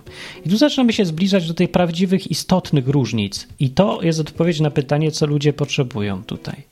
[0.46, 3.48] I tu zaczynamy się zbliżać do tych prawdziwych, istotnych różnic.
[3.60, 6.64] I to jest odpowiedź na pytanie, co ludzie potrzebują tutaj.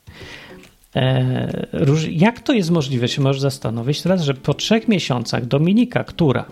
[0.96, 1.68] E,
[2.10, 6.44] jak to jest możliwe, się możesz zastanowić teraz, że po trzech miesiącach Dominika, która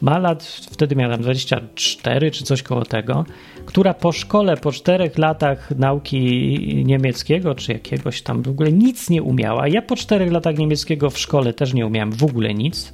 [0.00, 3.24] ma lat, wtedy miała 24 czy coś koło tego,
[3.66, 9.22] która po szkole, po czterech latach nauki niemieckiego, czy jakiegoś tam w ogóle nic nie
[9.22, 9.68] umiała.
[9.68, 12.92] Ja po czterech latach niemieckiego w szkole też nie umiałem w ogóle nic.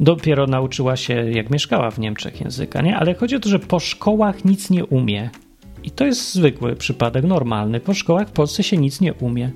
[0.00, 2.96] Dopiero nauczyła się, jak mieszkała w Niemczech języka, nie?
[2.96, 5.30] Ale chodzi o to, że po szkołach nic nie umie.
[5.84, 7.80] I to jest zwykły przypadek, normalny.
[7.80, 9.50] Po szkołach w Polsce się nic nie umie.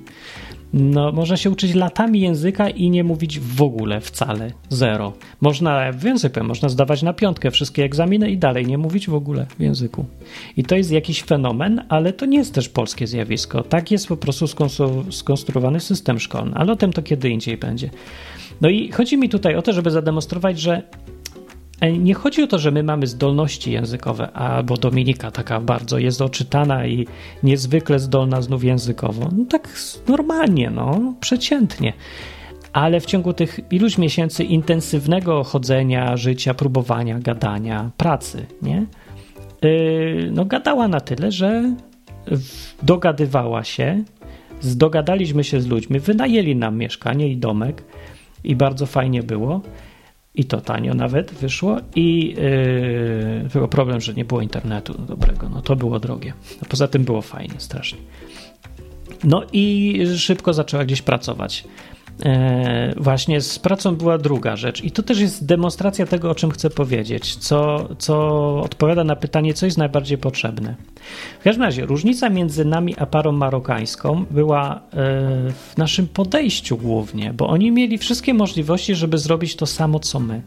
[0.73, 5.13] No, można się uczyć latami języka i nie mówić w ogóle, wcale, zero.
[5.41, 9.45] Można, więcej powiem, można zdawać na piątkę wszystkie egzaminy i dalej nie mówić w ogóle
[9.57, 10.05] w języku.
[10.57, 13.63] I to jest jakiś fenomen, ale to nie jest też polskie zjawisko.
[13.63, 14.45] Tak jest po prostu
[15.11, 17.89] skonstruowany system szkolny, ale o tym to kiedy indziej będzie.
[18.61, 20.83] No i chodzi mi tutaj o to, żeby zademonstrować, że
[21.89, 26.85] nie chodzi o to, że my mamy zdolności językowe, albo Dominika taka bardzo jest oczytana
[26.87, 27.07] i
[27.43, 29.29] niezwykle zdolna znów językowo.
[29.37, 29.69] No tak
[30.07, 31.93] normalnie, no, przeciętnie.
[32.73, 38.85] Ale w ciągu tych iluś miesięcy intensywnego chodzenia, życia, próbowania, gadania, pracy, nie?
[39.61, 41.75] Yy, no gadała na tyle, że
[42.83, 44.03] dogadywała się,
[44.61, 47.83] zdogadaliśmy się z ludźmi, wynajęli nam mieszkanie i domek
[48.43, 49.61] i bardzo fajnie było.
[50.35, 51.77] I to tanio nawet wyszło.
[51.95, 52.35] I
[53.43, 55.49] yy, tylko problem, że nie było internetu dobrego.
[55.49, 56.33] No to było drogie.
[56.61, 57.99] A poza tym było fajnie, strasznie.
[59.23, 61.63] No i szybko zaczęła gdzieś pracować.
[62.25, 64.83] E, właśnie z pracą była druga rzecz.
[64.83, 68.15] I to też jest demonstracja tego, o czym chcę powiedzieć, co, co
[68.61, 70.75] odpowiada na pytanie, co jest najbardziej potrzebne.
[71.39, 74.79] W każdym razie, różnica między nami a parą marokańską była e,
[75.51, 80.41] w naszym podejściu głównie, bo oni mieli wszystkie możliwości, żeby zrobić to samo, co my.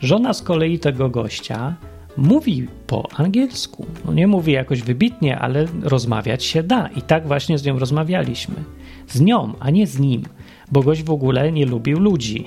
[0.00, 1.74] Żona z kolei tego gościa
[2.16, 3.86] mówi po angielsku.
[4.04, 6.88] No nie mówi jakoś wybitnie, ale rozmawiać się da.
[6.88, 8.54] I tak właśnie z nią rozmawialiśmy.
[9.08, 10.22] Z nią, a nie z nim
[10.72, 12.44] bo gość w ogóle nie lubił ludzi.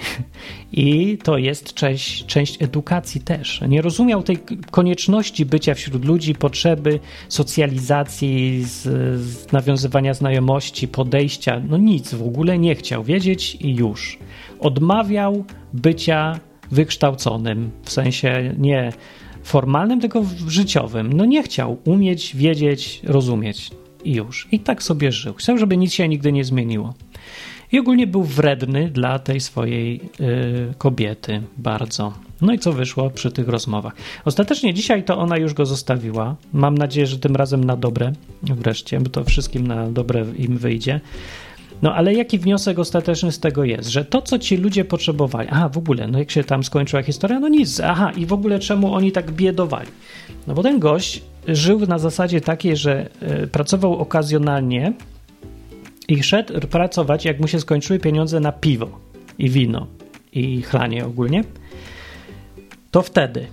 [0.71, 3.61] I to jest część, część edukacji też.
[3.67, 4.37] Nie rozumiał tej
[4.71, 6.99] konieczności bycia wśród ludzi, potrzeby
[7.29, 8.81] socjalizacji, z,
[9.21, 11.61] z nawiązywania znajomości, podejścia.
[11.69, 14.19] No nic, w ogóle nie chciał wiedzieć i już.
[14.59, 16.39] Odmawiał bycia
[16.71, 18.91] wykształconym, w sensie nie
[19.43, 21.13] formalnym, tylko życiowym.
[21.13, 23.71] No nie chciał umieć, wiedzieć, rozumieć
[24.03, 24.47] i już.
[24.51, 25.33] I tak sobie żył.
[25.33, 26.93] Chciał, żeby nic się nigdy nie zmieniło.
[27.71, 32.13] I ogólnie był wredny dla tej swojej y, kobiety bardzo.
[32.41, 33.93] No i co wyszło przy tych rozmowach?
[34.25, 36.35] Ostatecznie dzisiaj to ona już go zostawiła.
[36.53, 41.01] Mam nadzieję, że tym razem na dobre wreszcie, bo to wszystkim na dobre im wyjdzie.
[41.81, 43.89] No ale jaki wniosek ostateczny z tego jest?
[43.89, 47.39] Że to, co ci ludzie potrzebowali, aha, w ogóle, no jak się tam skończyła historia,
[47.39, 49.89] no nic, aha, i w ogóle czemu oni tak biedowali?
[50.47, 53.09] No bo ten gość żył na zasadzie takiej, że
[53.43, 54.93] y, pracował okazjonalnie
[56.07, 58.99] i szedł pracować, jak mu się skończyły pieniądze na piwo
[59.39, 59.87] i wino
[60.33, 61.43] i chlanie ogólnie.
[62.91, 63.47] To wtedy.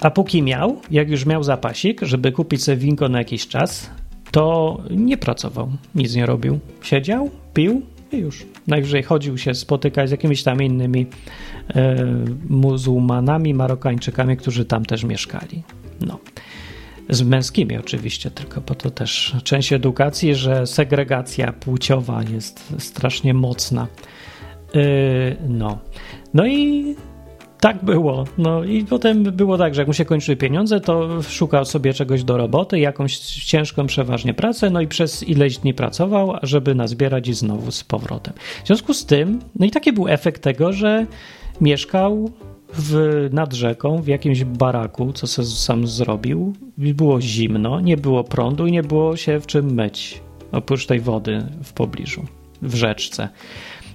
[0.00, 3.90] A póki miał, jak już miał zapasik, żeby kupić sobie winko na jakiś czas,
[4.30, 6.58] to nie pracował, nic nie robił.
[6.82, 8.46] Siedział, pił i już.
[8.66, 11.06] Najwyżej chodził się spotykać z jakimiś tam innymi
[11.74, 11.96] e,
[12.48, 15.62] muzułmanami, Marokańczykami, którzy tam też mieszkali.
[16.00, 16.18] No.
[17.08, 23.86] Z męskimi oczywiście, tylko po to też część edukacji, że segregacja płciowa jest strasznie mocna.
[24.74, 24.82] Yy,
[25.48, 25.78] no.
[26.34, 26.94] No i
[27.62, 28.24] tak było.
[28.38, 32.24] No i potem było tak, że jak mu się kończyły pieniądze, to szukał sobie czegoś
[32.24, 37.34] do roboty, jakąś ciężką przeważnie pracę, no i przez ileś dni pracował, żeby nazbierać i
[37.34, 38.34] znowu z powrotem.
[38.64, 41.06] W związku z tym, no i taki był efekt tego, że
[41.60, 42.30] mieszkał
[42.74, 46.52] w, nad rzeką w jakimś baraku, co sobie sam zrobił.
[46.78, 50.20] Było zimno, nie było prądu i nie było się w czym myć,
[50.52, 52.24] oprócz tej wody w pobliżu,
[52.62, 53.28] w rzeczce.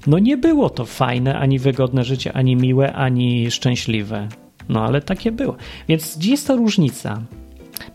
[0.08, 4.28] No nie było to fajne, ani wygodne życie, ani miłe, ani szczęśliwe.
[4.70, 5.56] No ale takie było.
[5.88, 7.22] Więc gdzie jest ta różnica?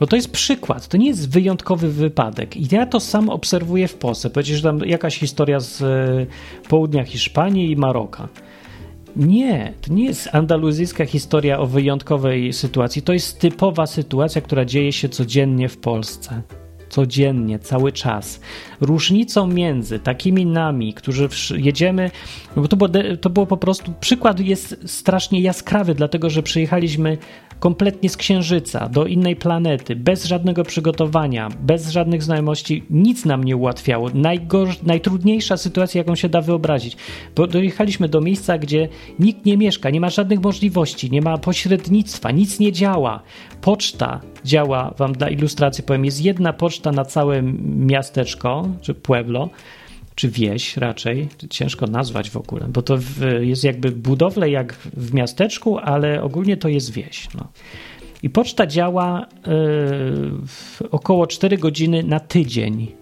[0.01, 2.57] Bo to jest przykład, to nie jest wyjątkowy wypadek.
[2.57, 4.31] I ja to sam obserwuję w Polsce.
[4.31, 6.27] Powiedzieć, że tam jakaś historia z e,
[6.68, 8.29] południa Hiszpanii i Maroka.
[9.16, 13.03] Nie, to nie jest andaluzyjska historia o wyjątkowej sytuacji.
[13.03, 16.42] To jest typowa sytuacja, która dzieje się codziennie w Polsce
[16.93, 18.41] codziennie, cały czas.
[18.81, 22.11] Różnicą między takimi nami, którzy jedziemy,
[22.57, 27.19] bo to było, to było po prostu, przykład jest strasznie jaskrawy, dlatego że przyjechaliśmy
[27.61, 33.57] kompletnie z Księżyca do innej planety, bez żadnego przygotowania, bez żadnych znajomości, nic nam nie
[33.57, 34.11] ułatwiało.
[34.15, 36.97] Najgorsz, najtrudniejsza sytuacja, jaką się da wyobrazić,
[37.37, 42.31] bo dojechaliśmy do miejsca, gdzie nikt nie mieszka, nie ma żadnych możliwości, nie ma pośrednictwa,
[42.31, 43.23] nic nie działa.
[43.61, 47.43] Poczta działa, wam dla ilustracji powiem, jest jedna poczta na całe
[47.77, 49.51] miasteczko, czy pueblo,
[50.15, 52.99] czy wieś raczej, ciężko nazwać w ogóle, bo to
[53.41, 57.29] jest jakby budowle jak w miasteczku, ale ogólnie to jest wieś.
[57.35, 57.49] No.
[58.23, 62.93] I poczta działa yy, około 4 godziny na tydzień.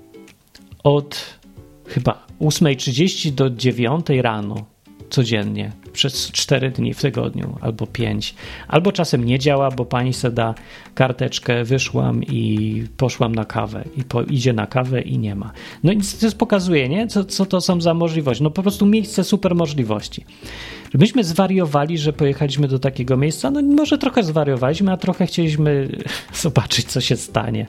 [0.85, 1.38] Od
[1.87, 4.64] chyba 8.30 do 9 rano
[5.10, 8.34] codziennie przez 4 dni w tygodniu albo 5.
[8.68, 10.54] Albo czasem nie działa, bo pani se da
[10.94, 15.52] karteczkę, wyszłam i poszłam na kawę i po, idzie na kawę i nie ma.
[15.84, 17.06] No i to pokazuje, nie?
[17.06, 18.42] Co, co to są za możliwości?
[18.42, 20.24] No po prostu miejsce super możliwości.
[20.94, 25.88] Myśmy zwariowali, że pojechaliśmy do takiego miejsca, no może trochę zwariowaliśmy, a trochę chcieliśmy
[26.42, 27.66] zobaczyć, co się stanie.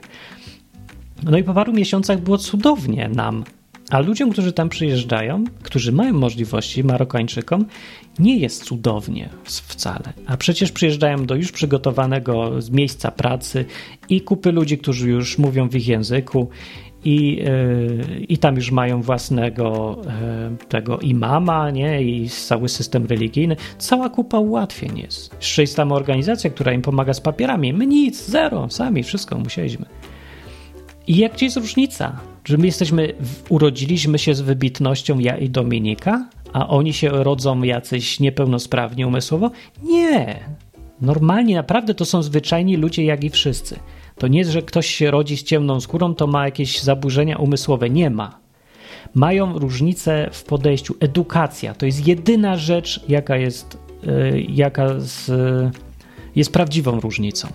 [1.22, 3.44] No i po paru miesiącach było cudownie nam.
[3.92, 7.64] A ludziom, którzy tam przyjeżdżają, którzy mają możliwości, Marokańczykom,
[8.18, 10.12] nie jest cudownie wcale.
[10.26, 13.64] A przecież przyjeżdżają do już przygotowanego miejsca pracy
[14.08, 16.48] i kupy ludzi, którzy już mówią w ich języku
[17.04, 19.96] i, yy, i tam już mają własnego
[20.50, 22.02] yy, tego imama, nie?
[22.02, 23.56] I cały system religijny.
[23.78, 25.34] Cała kupa ułatwień jest.
[25.34, 27.72] Jeszcze jest tam organizacja, która im pomaga z papierami.
[27.72, 29.86] My nic, zero, sami wszystko musieliśmy.
[31.06, 32.20] I jak jest różnica?
[32.44, 33.14] Że my jesteśmy,
[33.48, 39.50] urodziliśmy się z wybitnością ja i Dominika, a oni się rodzą jacyś niepełnosprawni umysłowo?
[39.82, 40.40] Nie.
[41.00, 43.78] Normalnie, naprawdę to są zwyczajni ludzie jak i wszyscy.
[44.18, 47.90] To nie jest, że ktoś się rodzi z ciemną skórą, to ma jakieś zaburzenia umysłowe.
[47.90, 48.38] Nie ma.
[49.14, 50.94] Mają różnice w podejściu.
[51.00, 55.70] Edukacja to jest jedyna rzecz, jaka jest, yy, jaka z, yy,
[56.36, 57.48] jest prawdziwą różnicą.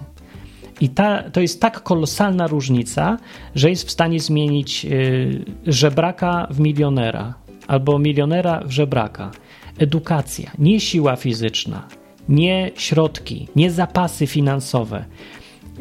[0.81, 3.17] I ta, to jest tak kolosalna różnica,
[3.55, 7.33] że jest w stanie zmienić yy, żebraka w milionera
[7.67, 9.31] albo milionera w żebraka.
[9.77, 11.87] Edukacja, nie siła fizyczna,
[12.29, 15.05] nie środki, nie zapasy finansowe,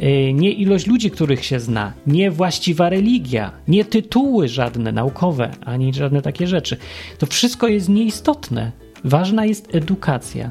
[0.02, 5.94] y, nie ilość ludzi, których się zna, nie właściwa religia, nie tytuły żadne naukowe, ani
[5.94, 6.76] żadne takie rzeczy.
[7.18, 8.72] To wszystko jest nieistotne.
[9.04, 10.50] Ważna jest edukacja.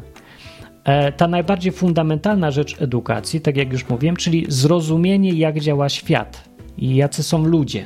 [0.86, 6.50] E, ta najbardziej fundamentalna rzecz edukacji, tak jak już mówiłem, czyli zrozumienie, jak działa świat
[6.78, 7.86] i jacy są ludzie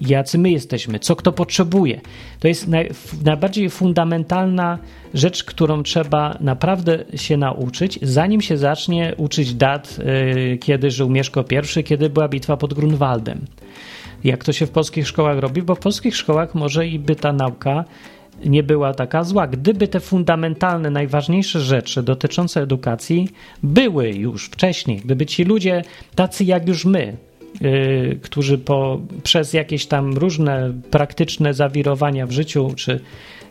[0.00, 2.00] jacy my jesteśmy, co kto potrzebuje.
[2.40, 2.90] To jest naj,
[3.24, 4.78] najbardziej fundamentalna
[5.14, 11.44] rzecz, którą trzeba naprawdę się nauczyć, zanim się zacznie uczyć dat, yy, kiedy żył Mieszko
[11.78, 13.40] I, kiedy była bitwa pod Grunwaldem.
[14.24, 15.62] Jak to się w polskich szkołach robi?
[15.62, 17.84] Bo w polskich szkołach może i by ta nauka
[18.44, 19.46] nie była taka zła.
[19.46, 23.28] Gdyby te fundamentalne, najważniejsze rzeczy dotyczące edukacji
[23.62, 25.82] były już wcześniej, gdyby ci ludzie,
[26.14, 27.16] tacy jak już my,
[27.62, 33.00] Y, którzy po, przez jakieś tam różne praktyczne zawirowania w życiu, czy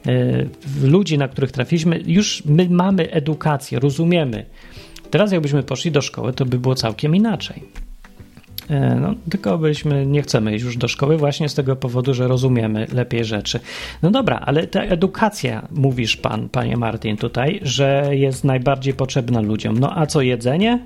[0.07, 0.49] y,
[0.83, 4.45] ludzi, na których trafiliśmy, już my mamy edukację, rozumiemy.
[5.11, 7.84] Teraz jakbyśmy poszli do szkoły, to by było całkiem inaczej.
[8.71, 12.28] Y, no, tylko byśmy nie chcemy iść już do szkoły właśnie z tego powodu, że
[12.28, 13.60] rozumiemy lepiej rzeczy.
[14.01, 19.80] No dobra, ale ta edukacja, mówisz pan, panie Martin, tutaj, że jest najbardziej potrzebna ludziom.
[19.80, 20.80] No a co jedzenie?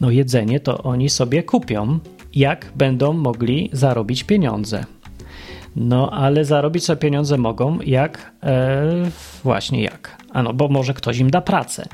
[0.00, 1.98] No jedzenie to oni sobie kupią,
[2.34, 4.84] jak będą mogli zarobić pieniądze.
[5.76, 8.82] No, ale zarobić sobie pieniądze mogą jak, e,
[9.44, 10.16] właśnie jak.
[10.32, 11.86] Ano, bo może ktoś im da pracę.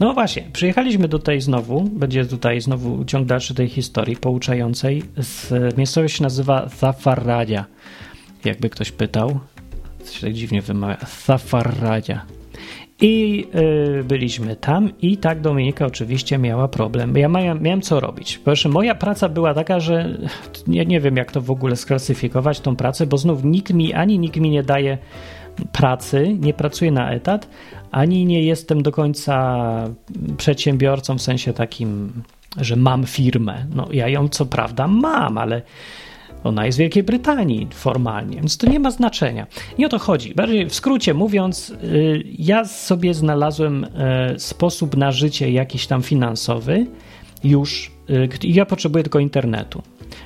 [0.00, 5.02] No właśnie, przyjechaliśmy tutaj znowu, będzie tutaj znowu ciąg dalszy tej historii pouczającej.
[5.16, 7.64] Z, miejscowość się nazywa Zafarradia,
[8.44, 9.40] jakby ktoś pytał.
[9.98, 10.96] To się tak dziwnie wymawia.
[11.24, 12.26] Zafarradia.
[13.00, 13.46] I
[14.00, 17.16] y, byliśmy tam i tak Dominika oczywiście miała problem.
[17.16, 18.38] Ja miałem, miałem co robić.
[18.46, 20.18] Pierwsze, moja praca była taka, że
[20.66, 24.18] ja nie wiem jak to w ogóle sklasyfikować tą pracę, bo znów nikt mi, ani
[24.18, 24.98] nikt mi nie daje
[25.72, 27.48] pracy, nie pracuję na etat,
[27.90, 29.64] ani nie jestem do końca
[30.36, 32.12] przedsiębiorcą w sensie takim,
[32.60, 33.66] że mam firmę.
[33.74, 35.62] No ja ją co prawda mam, ale
[36.44, 39.46] ona jest w Wielkiej Brytanii formalnie, więc to nie ma znaczenia.
[39.78, 40.34] I o to chodzi.
[40.34, 43.88] Bardziej w skrócie mówiąc, y, ja sobie znalazłem y,
[44.38, 46.86] sposób na życie jakiś tam finansowy
[47.44, 49.82] już y, i ja potrzebuję tylko internetu.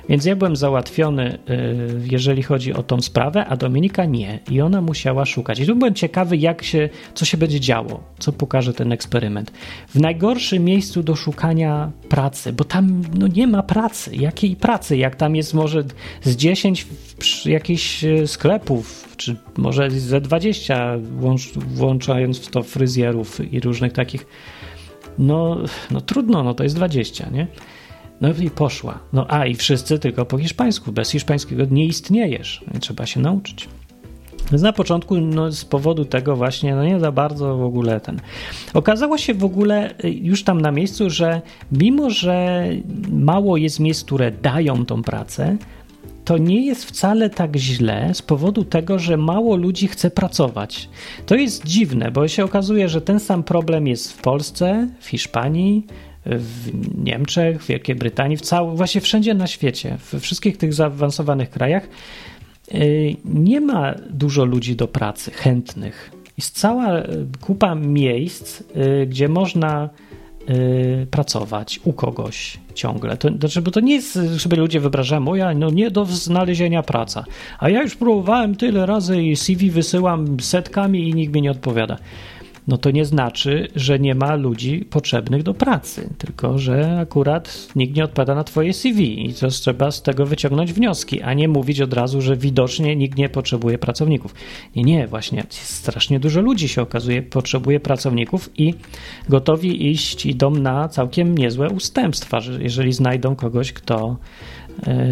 [0.09, 4.39] Więc ja byłem załatwiony, y, jeżeli chodzi o tą sprawę, a Dominika nie.
[4.51, 5.59] I ona musiała szukać.
[5.59, 9.51] I tu byłem ciekawy, jak się, co się będzie działo, co pokaże ten eksperyment.
[9.89, 14.15] W najgorszym miejscu do szukania pracy, bo tam no, nie ma pracy.
[14.15, 14.97] Jakiej pracy?
[14.97, 15.83] Jak tam jest może
[16.23, 16.87] z 10
[17.45, 20.97] jakichś y, sklepów, czy może ze 20,
[21.55, 24.25] włączając w to fryzjerów i różnych takich.
[25.17, 25.57] No,
[25.91, 27.47] no trudno, no to jest 20, nie?
[28.23, 28.99] No i poszła.
[29.13, 30.91] No a i wszyscy tylko po hiszpańsku.
[30.91, 32.65] Bez hiszpańskiego nie istniejesz.
[32.79, 33.69] Trzeba się nauczyć.
[34.51, 38.19] Więc na początku, no, z powodu tego właśnie, no nie za bardzo w ogóle ten.
[38.73, 42.67] Okazało się w ogóle y, już tam na miejscu, że mimo, że
[43.11, 45.57] mało jest miejsc, które dają tą pracę,
[46.25, 50.89] to nie jest wcale tak źle z powodu tego, że mało ludzi chce pracować.
[51.25, 55.85] To jest dziwne, bo się okazuje, że ten sam problem jest w Polsce, w Hiszpanii,
[56.25, 56.71] w
[57.03, 61.87] Niemczech, w Wielkiej Brytanii, w całym, właśnie wszędzie na świecie, we wszystkich tych zaawansowanych krajach
[62.73, 66.11] y, nie ma dużo ludzi do pracy, chętnych.
[66.37, 67.03] Jest cała
[67.41, 69.89] kupa miejsc, y, gdzie można
[70.49, 73.17] y, pracować u kogoś ciągle.
[73.17, 77.25] To, znaczy, bo to nie jest, żeby ludzie wyobrażają, ja, no nie do znalezienia praca.
[77.59, 81.97] A ja już próbowałem tyle razy i CV wysyłam setkami i nikt mi nie odpowiada
[82.67, 87.95] no to nie znaczy, że nie ma ludzi potrzebnych do pracy, tylko że akurat nikt
[87.95, 91.81] nie odpada na twoje CV i to trzeba z tego wyciągnąć wnioski, a nie mówić
[91.81, 94.35] od razu, że widocznie nikt nie potrzebuje pracowników.
[94.75, 98.73] Nie, nie, właśnie strasznie dużo ludzi się okazuje potrzebuje pracowników i
[99.29, 104.17] gotowi iść idą na całkiem niezłe ustępstwa, jeżeli znajdą kogoś, kto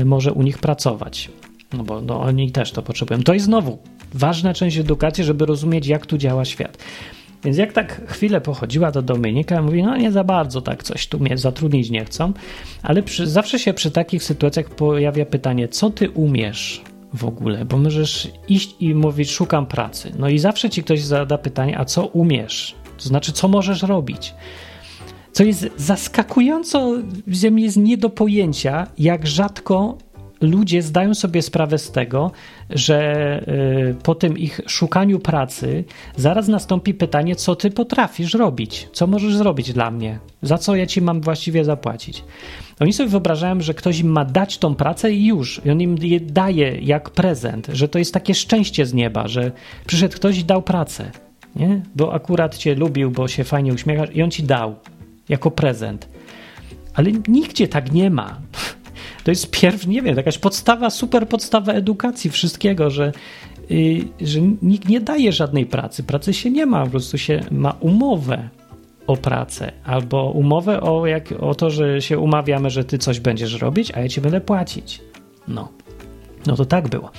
[0.01, 1.29] y, może u nich pracować.
[1.73, 3.23] No bo no, oni też to potrzebują.
[3.23, 3.77] To jest znowu
[4.13, 6.77] ważna część edukacji, żeby rozumieć, jak tu działa świat.
[7.43, 11.19] Więc jak tak chwilę pochodziła do Dominika, mówi, no nie za bardzo tak coś tu
[11.19, 12.33] mnie zatrudnić nie chcą,
[12.83, 16.81] ale przy, zawsze się przy takich sytuacjach pojawia pytanie, co ty umiesz
[17.13, 20.11] w ogóle, bo możesz iść i mówić, szukam pracy.
[20.19, 22.75] No i zawsze ci ktoś zada pytanie, a co umiesz?
[22.97, 24.33] To znaczy, co możesz robić?
[25.31, 29.97] Co jest zaskakująco, że mi jest nie do pojęcia, jak rzadko
[30.41, 32.31] ludzie zdają sobie sprawę z tego,
[32.69, 33.39] że
[33.91, 35.83] y, po tym ich szukaniu pracy
[36.15, 40.85] zaraz nastąpi pytanie, co ty potrafisz robić, co możesz zrobić dla mnie, za co ja
[40.85, 42.23] ci mam właściwie zapłacić.
[42.79, 45.97] Oni sobie wyobrażają, że ktoś im ma dać tą pracę i już, i on im
[46.01, 49.51] je daje jak prezent, że to jest takie szczęście z nieba, że
[49.85, 51.11] przyszedł ktoś i dał pracę,
[51.55, 51.81] nie?
[51.95, 54.75] bo akurat cię lubił, bo się fajnie uśmiechasz i on ci dał
[55.29, 56.07] jako prezent.
[56.93, 58.37] Ale nigdzie tak nie ma.
[59.23, 63.11] To jest pierw, nie wiem, jakaś podstawa, super podstawa edukacji wszystkiego, że,
[63.69, 66.03] yy, że nikt nie daje żadnej pracy.
[66.03, 68.49] Pracy się nie ma, po prostu się ma umowę
[69.07, 73.53] o pracę albo umowę o, jak, o to, że się umawiamy, że ty coś będziesz
[73.53, 75.01] robić, a ja ci będę płacić.
[75.47, 75.80] No.
[76.45, 77.11] No to tak było.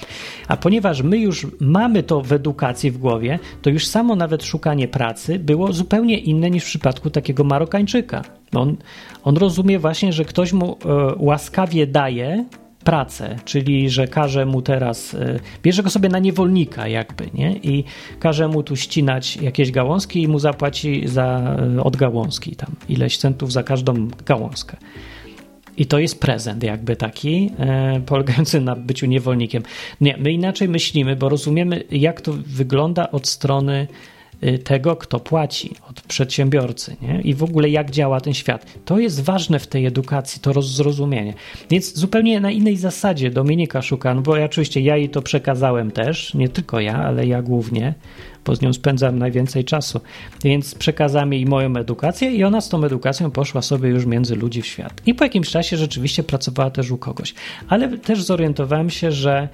[0.49, 4.89] A ponieważ my już mamy to w edukacji w głowie, to już samo nawet szukanie
[4.89, 8.23] pracy było zupełnie inne niż w przypadku takiego Marokańczyka.
[8.55, 8.77] On,
[9.25, 12.45] on rozumie właśnie, że ktoś mu e, łaskawie daje
[12.85, 17.53] pracę, czyli że każe mu teraz, e, bierze go sobie na niewolnika jakby, nie?
[17.57, 17.85] I
[18.19, 23.19] każe mu tu ścinać jakieś gałązki i mu zapłaci za e, od gałązki tam ileś
[23.19, 24.77] centów za każdą gałązkę.
[25.77, 29.63] I to jest prezent jakby taki, e, polegający na byciu niewolnikiem.
[30.01, 33.87] Nie, my inaczej myślimy, bo rozumiemy, jak to wygląda od strony
[34.45, 37.21] Y, tego, kto płaci, od przedsiębiorcy nie?
[37.21, 38.67] i w ogóle jak działa ten świat.
[38.85, 41.35] To jest ważne w tej edukacji, to zrozumienie.
[41.71, 45.91] Więc zupełnie na innej zasadzie Dominika szuka, no bo ja, oczywiście ja jej to przekazałem
[45.91, 47.95] też, nie tylko ja, ale ja głównie,
[48.45, 50.01] bo z nią spędzam najwięcej czasu.
[50.45, 54.63] Więc przekazałem jej moją edukację i ona z tą edukacją poszła sobie już między ludzi
[54.63, 55.03] w świat.
[55.07, 57.35] I po jakimś czasie rzeczywiście pracowała też u kogoś.
[57.69, 59.49] Ale też zorientowałem się, że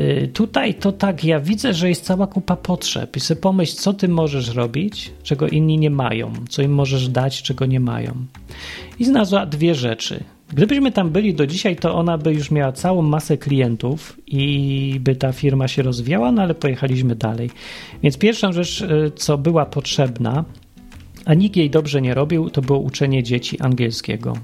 [0.00, 3.92] y, tutaj to tak, ja widzę, że jest cała kupa potrzeb i sobie pomyśl, co
[3.92, 8.14] ty możesz robić, czego inni nie mają, co im możesz dać, czego nie mają.
[8.98, 10.24] I znalazła dwie rzeczy.
[10.52, 15.16] Gdybyśmy tam byli do dzisiaj, to ona by już miała całą masę klientów i by
[15.16, 17.50] ta firma się rozwijała, no ale pojechaliśmy dalej.
[18.02, 20.44] Więc pierwszą rzecz, y, co była potrzebna,
[21.24, 24.36] a nikt jej dobrze nie robił, to było uczenie dzieci angielskiego.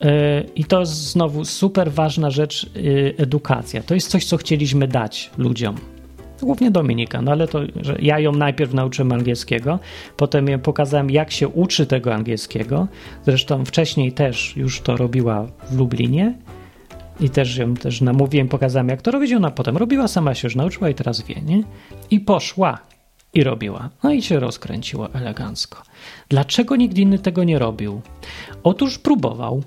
[0.00, 2.68] E, I to znowu super ważna rzecz, e,
[3.18, 3.82] edukacja.
[3.82, 5.76] To jest coś, co chcieliśmy dać ludziom.
[6.42, 9.78] Głównie Dominika, no ale to, że ja ją najpierw nauczyłem angielskiego,
[10.16, 12.86] potem ją pokazałem, jak się uczy tego angielskiego.
[13.26, 16.34] Zresztą wcześniej też już to robiła w Lublinie
[17.20, 19.32] i też ją też namówiłem, pokazałem, jak to robić.
[19.32, 21.62] Ona potem robiła, sama się już nauczyła i teraz wie, nie?
[22.10, 22.78] I poszła
[23.34, 23.90] i robiła.
[24.02, 25.82] No i się rozkręciło elegancko.
[26.28, 28.00] Dlaczego nikt inny tego nie robił?
[28.62, 29.62] Otóż próbował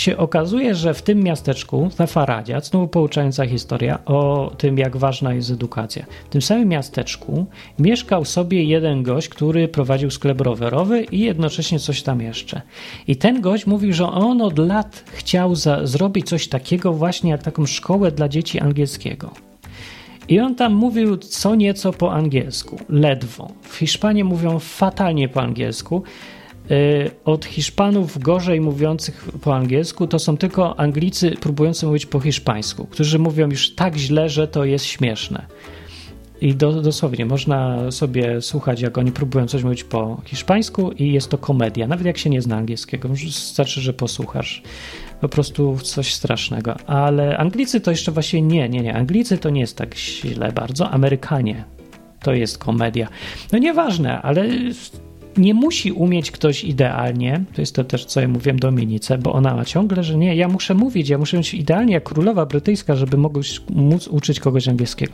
[0.00, 5.34] się okazuje, że w tym miasteczku, na Faradzie, znowu pouczająca historia o tym, jak ważna
[5.34, 6.06] jest edukacja.
[6.26, 7.46] W tym samym miasteczku
[7.78, 12.62] mieszkał sobie jeden gość, który prowadził sklep rowerowy i jednocześnie coś tam jeszcze.
[13.06, 17.42] I ten gość mówił, że on od lat chciał za, zrobić coś takiego właśnie jak
[17.42, 19.30] taką szkołę dla dzieci angielskiego.
[20.28, 23.48] I on tam mówił co nieco po angielsku, ledwo.
[23.62, 26.02] W Hiszpanii mówią fatalnie po angielsku.
[26.70, 32.86] Y, od Hiszpanów gorzej mówiących po angielsku to są tylko Anglicy próbujący mówić po hiszpańsku,
[32.86, 35.46] którzy mówią już tak źle, że to jest śmieszne.
[36.40, 41.30] I do, dosłownie można sobie słuchać, jak oni próbują coś mówić po hiszpańsku, i jest
[41.30, 41.86] to komedia.
[41.86, 44.62] Nawet jak się nie zna angielskiego, wystarczy, że posłuchasz.
[45.20, 46.74] Po prostu coś strasznego.
[46.86, 48.94] Ale Anglicy to jeszcze właśnie nie, nie, nie.
[48.94, 50.90] Anglicy to nie jest tak źle bardzo.
[50.90, 51.64] Amerykanie
[52.22, 53.08] to jest komedia.
[53.52, 54.48] No nieważne, ale
[55.36, 59.54] nie musi umieć ktoś idealnie, to jest to też, co ja mówiłem Dominice, bo ona
[59.54, 63.16] ma ciągle, że nie, ja muszę mówić, ja muszę być idealnie jak królowa brytyjska, żeby
[63.16, 65.12] mogć, móc uczyć kogoś angielskiego.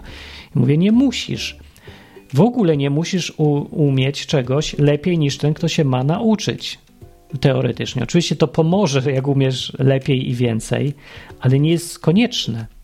[0.57, 1.57] I mówię, nie musisz.
[2.35, 3.33] W ogóle nie musisz
[3.71, 6.79] umieć czegoś lepiej niż ten, kto się ma nauczyć.
[7.41, 8.03] Teoretycznie.
[8.03, 10.95] Oczywiście to pomoże, jak umiesz lepiej i więcej,
[11.41, 12.76] ale nie jest konieczne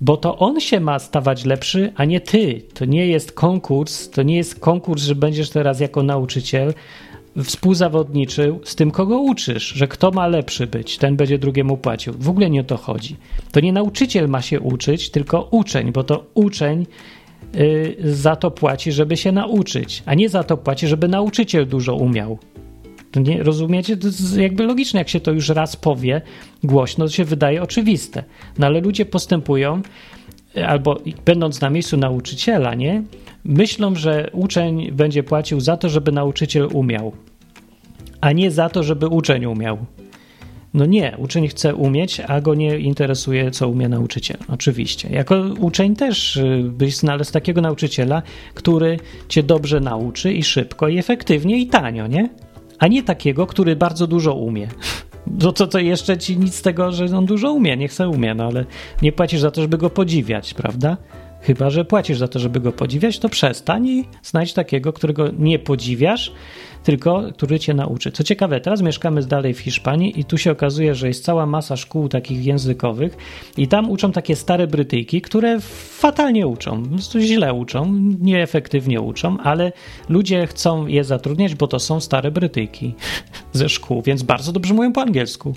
[0.00, 2.62] bo to on się ma stawać lepszy, a nie ty.
[2.74, 6.74] To nie jest konkurs, to nie jest konkurs, że będziesz teraz jako nauczyciel
[7.44, 12.14] współzawodniczył z tym, kogo uczysz, że kto ma lepszy być, ten będzie drugiemu płacił.
[12.18, 13.16] W ogóle nie o to chodzi.
[13.52, 16.86] To nie nauczyciel ma się uczyć, tylko uczeń, bo to uczeń
[17.54, 21.94] yy, za to płaci, żeby się nauczyć, a nie za to płaci, żeby nauczyciel dużo
[21.94, 22.38] umiał.
[23.20, 23.96] Nie, rozumiecie?
[23.96, 26.22] To jest jakby logiczne, jak się to już raz powie
[26.64, 28.24] głośno, to się wydaje oczywiste.
[28.58, 29.82] No ale ludzie postępują,
[30.66, 33.02] albo będąc na miejscu nauczyciela, nie?
[33.44, 37.12] Myślą, że uczeń będzie płacił za to, żeby nauczyciel umiał,
[38.20, 39.78] a nie za to, żeby uczeń umiał.
[40.74, 44.36] No nie, uczeń chce umieć, a go nie interesuje, co umie nauczyciel.
[44.48, 45.08] Oczywiście.
[45.08, 48.22] Jako uczeń też y, byś znalazł takiego nauczyciela,
[48.54, 48.98] który
[49.28, 52.28] cię dobrze nauczy i szybko, i efektywnie, i tanio, nie?
[52.78, 54.68] A nie takiego, który bardzo dużo umie.
[55.26, 58.34] No to, to jeszcze ci nic z tego, że on dużo umie, niech se umie,
[58.34, 58.64] no ale
[59.02, 60.96] nie płacisz za to, żeby go podziwiać, prawda?
[61.40, 65.58] Chyba, że płacisz za to, żeby go podziwiać, to przestań i znajdź takiego, którego nie
[65.58, 66.32] podziwiasz,
[66.84, 68.12] tylko który cię nauczy.
[68.12, 71.76] Co ciekawe, teraz mieszkamy dalej w Hiszpanii i tu się okazuje, że jest cała masa
[71.76, 73.16] szkół takich językowych
[73.56, 75.60] i tam uczą takie stare Brytyjki, które
[75.98, 76.82] fatalnie uczą,
[77.18, 79.72] źle uczą, nieefektywnie uczą, ale
[80.08, 82.94] ludzie chcą je zatrudniać, bo to są stare Brytyjki
[83.52, 85.54] ze szkół, więc bardzo dobrze mówią po angielsku.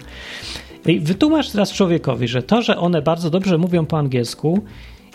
[0.85, 4.61] I wytłumacz teraz człowiekowi, że to, że one bardzo dobrze mówią po angielsku,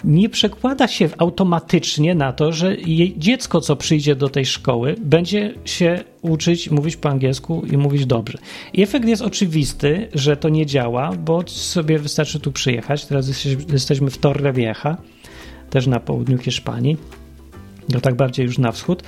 [0.05, 2.77] nie przekłada się automatycznie na to, że
[3.17, 8.39] dziecko, co przyjdzie do tej szkoły, będzie się uczyć mówić po angielsku i mówić dobrze.
[8.73, 13.07] I efekt jest oczywisty, że to nie działa, bo sobie wystarczy tu przyjechać.
[13.07, 14.97] Teraz jesteśmy w Torrevieja,
[15.71, 16.97] też na południu Hiszpanii,
[17.93, 19.03] to tak bardziej już na wschód.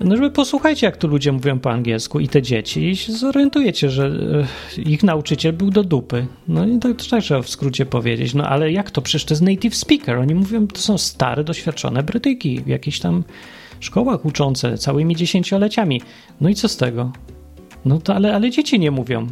[0.00, 3.90] No, żeby posłuchajcie, jak tu ludzie mówią po angielsku i te dzieci, i się zorientujecie,
[3.90, 4.06] że
[4.76, 6.26] e, ich nauczyciel był do dupy.
[6.48, 8.34] No i to też trzeba w skrócie powiedzieć.
[8.34, 9.02] No ale jak to?
[9.02, 10.18] Przecież to jest native speaker.
[10.18, 13.24] Oni mówią, to są stare, doświadczone Brytyjki w jakichś tam
[13.80, 16.00] szkołach uczące całymi dziesięcioleciami.
[16.40, 17.12] No i co z tego?
[17.84, 19.26] No to ale, ale dzieci nie mówią.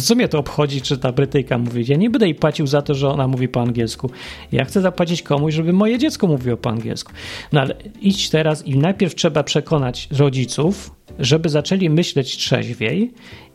[0.00, 1.84] Co mnie to obchodzi, czy ta Brytyjka mówi?
[1.88, 4.10] Ja nie będę jej płacił za to, że ona mówi po angielsku.
[4.52, 7.12] Ja chcę zapłacić komuś, żeby moje dziecko mówiło po angielsku.
[7.52, 13.12] No ale idź teraz i najpierw trzeba przekonać rodziców, żeby zaczęli myśleć trzeźwiej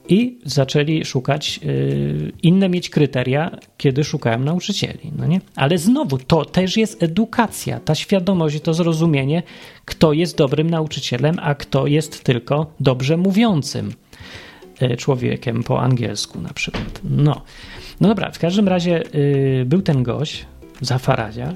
[0.10, 5.12] i zaczęli szukać yy, inne mieć kryteria, kiedy szukają nauczycieli.
[5.18, 5.42] No nie?
[5.56, 9.44] Ale znowu, to też jest edukacja, ta świadomość to zrozumienie,
[9.86, 13.94] kto jest dobrym nauczycielem, a kto jest tylko dobrze mówiącym.
[14.80, 17.02] E, człowiekiem po angielsku na przykład.
[17.04, 17.42] No,
[18.02, 20.46] no dobra, w każdym razie y, był ten gość,
[20.82, 21.54] Zafarazia,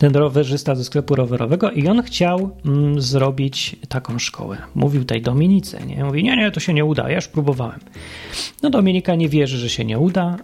[0.00, 4.56] ten rowerzysta ze sklepu rowerowego i on chciał mm, zrobić taką szkołę.
[4.74, 6.04] Mówił tej Dominice, nie?
[6.04, 7.80] Mówi, nie, nie, to się nie uda, ja już próbowałem.
[8.62, 10.36] No Dominika nie wierzy, że się nie uda,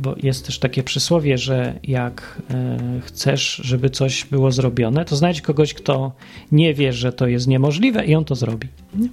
[0.00, 5.40] bo jest też takie przysłowie, że jak e, chcesz, żeby coś było zrobione, to znajdź
[5.40, 6.12] kogoś, kto
[6.52, 8.68] nie wie, że to jest niemożliwe i on to zrobi.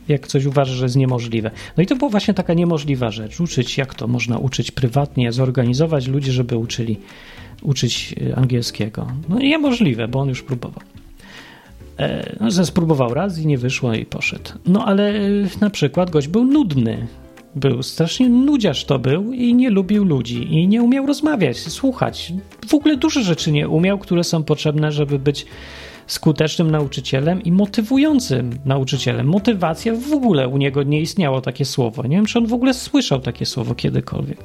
[0.07, 1.51] Jak coś uważa, że jest niemożliwe.
[1.77, 3.39] No i to była właśnie taka niemożliwa rzecz.
[3.39, 6.97] Uczyć, jak to można uczyć prywatnie, zorganizować ludzi, żeby uczyli
[7.66, 9.07] uczyć e, angielskiego.
[9.30, 10.84] No niemożliwe, bo on już próbował.
[11.99, 14.51] E, no, spróbował raz i nie wyszło i poszedł.
[14.66, 15.22] No ale e,
[15.61, 17.07] na przykład gość był nudny.
[17.55, 22.34] Był strasznie nudziarz to był i nie lubił ludzi i nie umiał rozmawiać, słuchać.
[22.68, 25.45] W ogóle dużo rzeczy nie umiał, które są potrzebne, żeby być
[26.07, 29.28] skutecznym nauczycielem i motywującym nauczycielem.
[29.28, 32.03] Motywacja w ogóle u niego nie istniało takie słowo.
[32.03, 34.38] Nie wiem, czy on w ogóle słyszał takie słowo kiedykolwiek.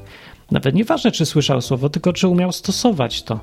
[0.50, 3.40] Nawet nieważne, czy słyszał słowo, tylko czy umiał stosować to.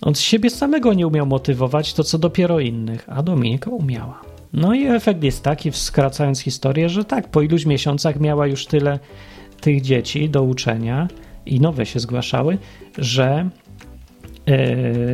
[0.00, 4.20] On z siebie samego nie umiał motywować, to co dopiero innych, a Dominika umiała.
[4.52, 8.98] No i efekt jest taki, skracając historię, że tak, po iluś miesiącach miała już tyle
[9.60, 11.08] tych dzieci do uczenia
[11.46, 12.58] i nowe się zgłaszały,
[12.98, 13.50] że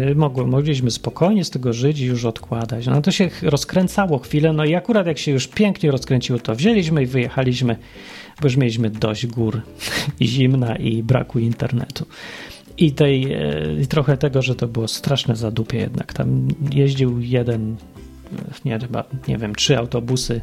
[0.08, 2.86] Yy, mogło, mogliśmy spokojnie z tego żyć i już odkładać.
[2.86, 7.02] No to się rozkręcało chwilę, no i akurat jak się już pięknie rozkręciło, to wzięliśmy
[7.02, 7.76] i wyjechaliśmy,
[8.40, 9.60] bo już mieliśmy dość gór
[10.22, 12.06] zimna i braku internetu.
[12.78, 16.12] I tej, yy, trochę tego, że to było straszne zadupie jednak.
[16.12, 17.76] Tam jeździł jeden,
[18.64, 20.40] nie, chyba, nie wiem, trzy autobusy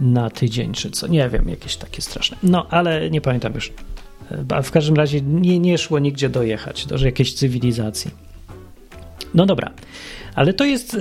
[0.00, 2.36] na tydzień, czy co, nie wiem, jakieś takie straszne.
[2.42, 3.72] No, ale nie pamiętam już
[4.48, 8.10] a w każdym razie nie, nie szło nigdzie dojechać do jakiejś cywilizacji.
[9.34, 9.70] No dobra,
[10.34, 10.96] ale to jest,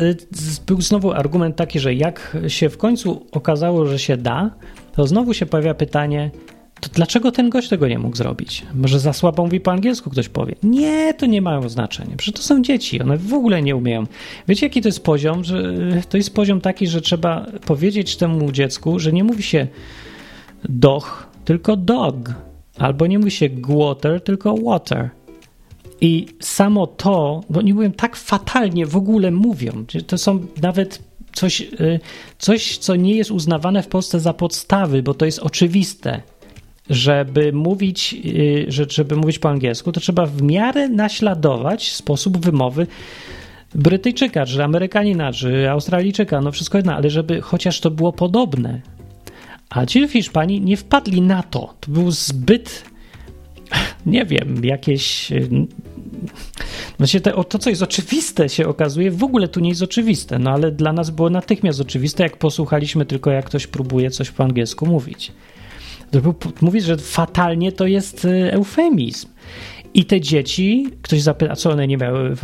[0.65, 4.49] był znowu argument taki, że jak się w końcu okazało, że się da,
[4.95, 6.31] to znowu się pojawia pytanie,
[6.81, 8.65] to dlaczego ten gość tego nie mógł zrobić?
[8.73, 10.55] Może za słabo mówi po angielsku, ktoś powie.
[10.63, 12.15] Nie, to nie mają znaczenia.
[12.17, 14.03] Przecież to są dzieci, one w ogóle nie umieją.
[14.47, 15.43] Wiecie, jaki to jest poziom?
[15.43, 19.67] Że y, to jest poziom taki, że trzeba powiedzieć temu dziecku, że nie mówi się
[20.69, 22.15] doch, tylko dog.
[22.77, 25.09] Albo nie mówi się water, tylko water.
[26.01, 29.85] I samo to, bo nie mówią tak fatalnie w ogóle mówią.
[30.07, 30.99] To są nawet
[31.33, 31.99] coś, y,
[32.37, 36.21] coś, co nie jest uznawane w Polsce za podstawy, bo to jest oczywiste.
[36.89, 42.87] Żeby mówić, y, że, żeby mówić po angielsku, to trzeba w miarę naśladować sposób wymowy
[43.75, 48.81] Brytyjczyka, czy Amerykanina, czy Australijczyka, no wszystko jedno, ale żeby chociaż to było podobne,
[49.69, 51.73] a ci w Hiszpanii nie wpadli na to.
[51.79, 52.85] To był zbyt,
[54.05, 55.31] nie wiem, jakieś.
[56.97, 60.51] Znaczy to, to, co jest oczywiste, się okazuje, w ogóle tu nie jest oczywiste, no
[60.51, 64.85] ale dla nas było natychmiast oczywiste, jak posłuchaliśmy tylko, jak ktoś próbuje coś po angielsku
[64.85, 65.31] mówić.
[66.61, 69.27] Mówić, że fatalnie to jest y, eufemizm.
[69.93, 72.35] I te dzieci, ktoś zapyta, co one nie miały,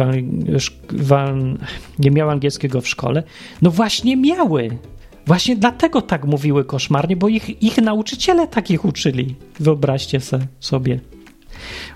[1.99, 3.23] nie miały angielskiego w szkole?
[3.61, 4.69] No właśnie miały.
[5.25, 9.35] Właśnie dlatego tak mówiły koszmarnie, bo ich, ich nauczyciele takich uczyli.
[9.59, 10.19] Wyobraźcie
[10.59, 10.99] sobie.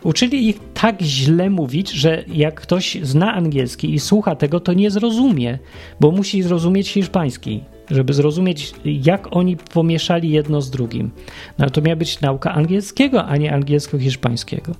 [0.03, 4.91] Uczyli ich tak źle mówić, że jak ktoś zna angielski i słucha tego, to nie
[4.91, 5.59] zrozumie,
[5.99, 11.11] bo musi zrozumieć hiszpański, żeby zrozumieć, jak oni pomieszali jedno z drugim.
[11.57, 14.75] No to miała być nauka angielskiego, a nie angielsko-hiszpańskiego.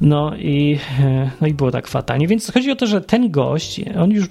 [0.00, 0.78] No i,
[1.40, 2.28] no i było tak fatalnie.
[2.28, 4.28] Więc chodzi o to, że ten gość, on już,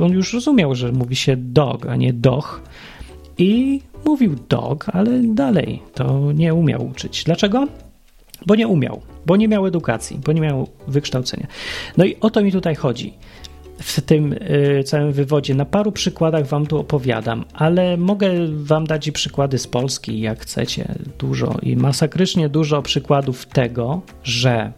[0.00, 2.62] on już rozumiał, że mówi się dog, a nie doch.
[3.38, 7.24] I mówił dog, ale dalej to nie umiał uczyć.
[7.24, 7.66] Dlaczego?
[8.46, 11.46] Bo nie umiał, bo nie miał edukacji, bo nie miał wykształcenia.
[11.96, 13.14] No i o to mi tutaj chodzi
[13.78, 15.54] w tym y, całym wywodzie.
[15.54, 20.40] Na paru przykładach wam tu opowiadam, ale mogę wam dać i przykłady z Polski, jak
[20.40, 24.72] chcecie, dużo i masakrycznie dużo przykładów tego, że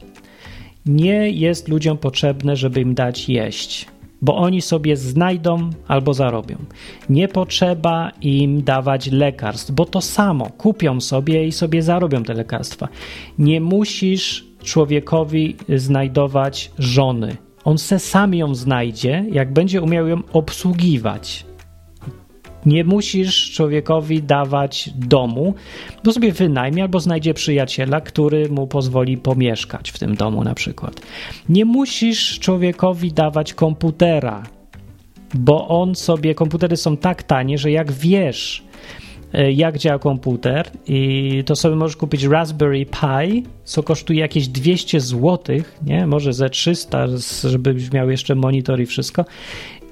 [0.86, 3.86] nie jest ludziom potrzebne, żeby im dać jeść,
[4.22, 6.56] bo oni sobie znajdą albo zarobią.
[7.08, 12.88] Nie potrzeba im dawać lekarstw, bo to samo kupią sobie i sobie zarobią te lekarstwa.
[13.38, 17.36] Nie musisz człowiekowi znajdować żony.
[17.64, 21.49] On se sam ją znajdzie, jak będzie umiał ją obsługiwać.
[22.66, 25.54] Nie musisz człowiekowi dawać domu,
[26.04, 31.00] bo sobie wynajmie albo znajdzie przyjaciela, który mu pozwoli pomieszkać w tym domu na przykład.
[31.48, 34.42] Nie musisz człowiekowi dawać komputera,
[35.34, 38.64] bo on sobie, komputery są tak tanie, że jak wiesz,
[39.32, 45.00] e, jak działa komputer i to sobie możesz kupić Raspberry Pi, co kosztuje jakieś 200
[45.00, 45.56] zł,
[45.86, 46.06] nie?
[46.06, 47.06] Może ze 300,
[47.44, 49.24] żebyś miał jeszcze monitor i wszystko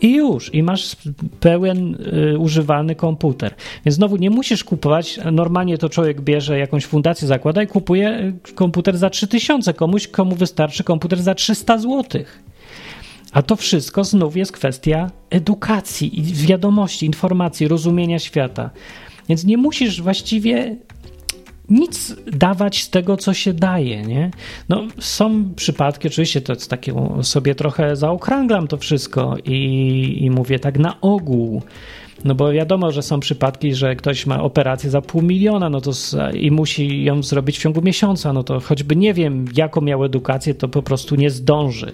[0.01, 0.97] i już, i masz
[1.41, 1.95] pełen
[2.35, 3.55] y, używalny komputer.
[3.85, 8.55] Więc znowu nie musisz kupować, normalnie to człowiek bierze jakąś fundację, zakłada i kupuje y,
[8.55, 12.23] komputer za 3000, komuś komu wystarczy komputer za 300 zł.
[13.33, 18.71] A to wszystko znów jest kwestia edukacji, wiadomości, informacji, rozumienia świata.
[19.29, 20.77] Więc nie musisz właściwie
[21.71, 24.31] nic dawać z tego, co się daje, nie?
[24.69, 30.59] No, są przypadki, oczywiście to jest takie, sobie trochę zaokrąglam to wszystko i, i mówię
[30.59, 31.63] tak na ogół,
[32.25, 35.91] no bo wiadomo, że są przypadki, że ktoś ma operację za pół miliona no to
[36.35, 40.55] i musi ją zrobić w ciągu miesiąca, no to choćby nie wiem, jaką miał edukację,
[40.55, 41.93] to po prostu nie zdąży.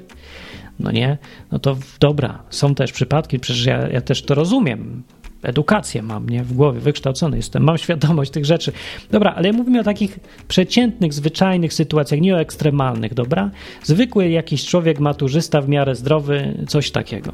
[0.81, 1.19] No nie?
[1.53, 5.03] No to dobra, są też przypadki, przecież ja, ja też to rozumiem
[5.45, 6.45] edukację mam, nie?
[6.45, 8.73] W głowie, wykształcony jestem, mam świadomość tych rzeczy.
[9.11, 10.19] Dobra, ale mówimy o takich
[10.49, 13.51] przeciętnych, zwyczajnych sytuacjach, nie o ekstremalnych, dobra?
[13.83, 17.33] Zwykły jakiś człowiek, maturzysta, w miarę zdrowy, coś takiego.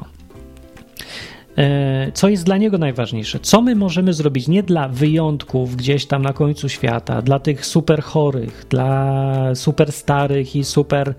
[1.57, 3.39] E, co jest dla niego najważniejsze?
[3.39, 8.03] Co my możemy zrobić nie dla wyjątków gdzieś tam na końcu świata, dla tych super
[8.03, 11.13] chorych, dla super starych i super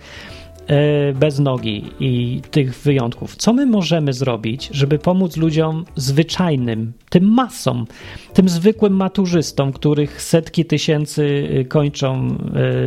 [1.15, 3.37] bez nogi i tych wyjątków.
[3.37, 7.87] Co my możemy zrobić, żeby pomóc ludziom zwyczajnym, tym masom,
[8.33, 11.23] tym zwykłym maturzystom, których setki tysięcy
[11.61, 12.37] y, kończą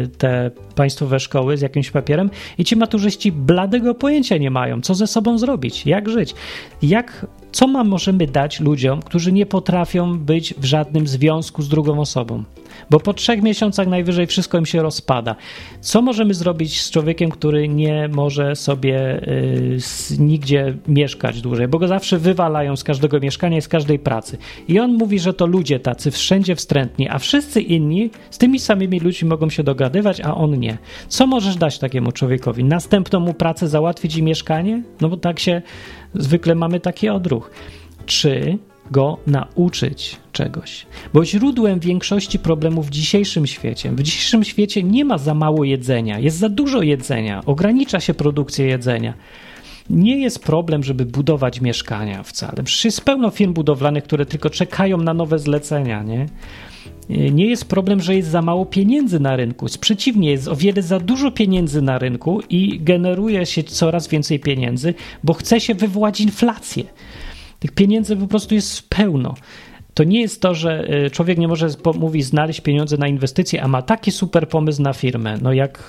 [0.04, 4.96] y, te państwowe szkoły z jakimś papierem i ci maturzyści bladego pojęcia nie mają, co
[4.96, 6.36] ze sobą zrobić, jak żyć,
[6.82, 12.00] jak co ma możemy dać ludziom, którzy nie potrafią być w żadnym związku z drugą
[12.00, 12.44] osobą?
[12.90, 15.36] Bo po trzech miesiącach najwyżej wszystko im się rozpada.
[15.82, 19.78] Co możemy zrobić z człowiekiem, który nie może sobie y,
[20.20, 21.68] nigdzie mieszkać dłużej?
[21.68, 24.38] Bo go zawsze wywalają z każdego mieszkania i z każdej pracy.
[24.68, 29.00] I on mówi, że to ludzie tacy wszędzie wstrętni, a wszyscy inni z tymi samymi
[29.00, 30.78] ludźmi mogą się dogadywać, a on nie.
[31.08, 32.64] Co możesz dać takiemu człowiekowi?
[32.64, 34.84] Następną mu pracę załatwić i mieszkanie?
[35.02, 35.62] No bo tak się
[36.14, 37.52] zwykle mamy taki odruch.
[38.06, 38.58] Czy
[38.92, 40.86] go nauczyć czegoś.
[41.14, 46.20] Bo źródłem większości problemów w dzisiejszym świecie, w dzisiejszym świecie nie ma za mało jedzenia,
[46.20, 49.14] jest za dużo jedzenia, ogranicza się produkcję jedzenia.
[49.90, 52.64] Nie jest problem, żeby budować mieszkania wcale.
[52.64, 56.26] Przecież jest pełno firm budowlanych, które tylko czekają na nowe zlecenia, nie?
[57.10, 59.66] Nie jest problem, że jest za mało pieniędzy na rynku.
[59.80, 64.94] Przeciwnie, jest o wiele za dużo pieniędzy na rynku i generuje się coraz więcej pieniędzy,
[65.24, 66.84] bo chce się wywołać inflację.
[67.60, 69.36] Tych pieniędzy po prostu jest pełno.
[69.94, 73.68] To nie jest to, że y, człowiek nie może mówi znaleźć pieniądze na inwestycje, a
[73.68, 75.38] ma taki super pomysł na firmę.
[75.42, 75.84] No jak,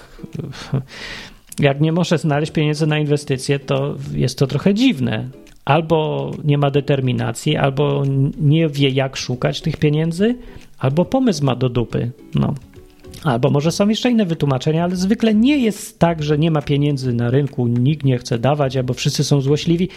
[1.58, 5.28] jak nie może znaleźć pieniędzy na inwestycje, to jest to trochę dziwne.
[5.64, 8.02] Albo nie ma determinacji, albo
[8.40, 10.36] nie wie, jak szukać tych pieniędzy,
[10.78, 12.10] albo pomysł ma do dupy.
[12.34, 12.54] No.
[13.27, 17.12] Albo może są jeszcze inne wytłumaczenia, ale zwykle nie jest tak, że nie ma pieniędzy
[17.12, 19.89] na rynku, nikt nie chce dawać, albo wszyscy są złośliwi.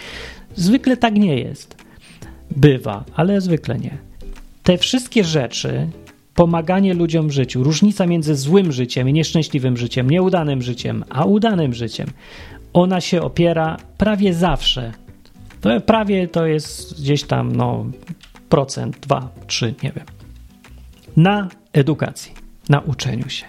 [0.56, 1.76] Zwykle tak nie jest.
[2.52, 3.98] Bywa, ale zwykle nie.
[4.64, 5.88] Te wszystkie rzeczy,
[6.36, 11.74] pomaganie ludziom w życiu, różnica między złym życiem i nieszczęśliwym życiem, nieudanym życiem, a udanym
[11.74, 12.08] życiem,
[12.74, 14.94] ona się opiera prawie zawsze.
[15.62, 17.86] To prawie to jest gdzieś tam, no,
[18.50, 20.06] procent, dwa, trzy, nie wiem.
[21.18, 22.39] Na edukacji,
[22.70, 23.46] na uczeniu się.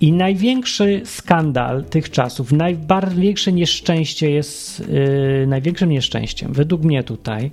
[0.00, 7.50] I największy skandal tych czasów, największe nieszczęście jest, yy, największym nieszczęściem, według mnie tutaj,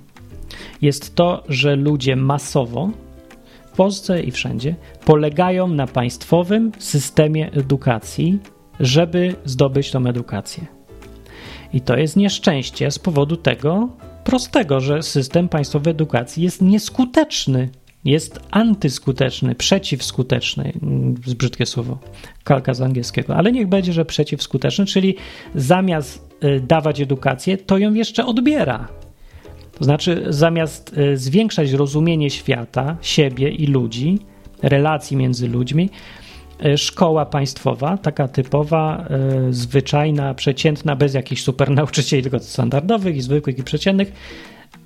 [0.82, 2.90] jest to, że ludzie masowo
[3.72, 4.74] w Polsce i wszędzie
[5.04, 8.38] polegają na państwowym systemie edukacji,
[8.80, 10.66] żeby zdobyć tą edukację.
[11.72, 13.88] I to jest nieszczęście z powodu tego
[14.24, 17.68] prostego, że system państwowej edukacji jest nieskuteczny
[18.08, 20.72] jest antyskuteczny, przeciwskuteczny,
[21.26, 21.98] z brzydkie słowo,
[22.44, 25.14] kalka z angielskiego, ale niech będzie, że przeciwskuteczny, czyli
[25.54, 28.88] zamiast y, dawać edukację, to ją jeszcze odbiera.
[29.78, 34.18] To znaczy, zamiast y, zwiększać rozumienie świata, siebie i ludzi,
[34.62, 35.90] relacji między ludźmi,
[36.64, 39.08] y, szkoła państwowa, taka typowa,
[39.50, 44.12] zwyczajna, przeciętna, bez jakichś super nauczycieli, tylko standardowych i zwykłych i przeciętnych,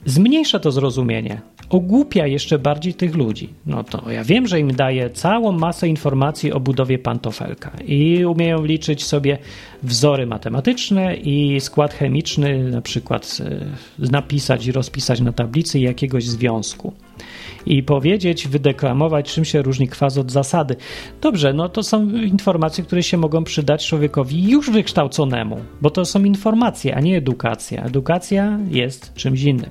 [0.07, 3.49] zmniejsza to zrozumienie, ogłupia jeszcze bardziej tych ludzi.
[3.67, 8.65] No to ja wiem, że im daje całą masę informacji o budowie pantofelka i umieją
[8.65, 9.39] liczyć sobie
[9.83, 13.39] wzory matematyczne i skład chemiczny, na przykład
[13.99, 16.93] napisać i rozpisać na tablicy jakiegoś związku
[17.67, 20.77] i powiedzieć, wydeklamować, czym się różni kwas od zasady.
[21.21, 26.25] Dobrze, no to są informacje, które się mogą przydać człowiekowi już wykształconemu, bo to są
[26.25, 27.85] informacje, a nie edukacja.
[27.85, 29.71] Edukacja jest czymś innym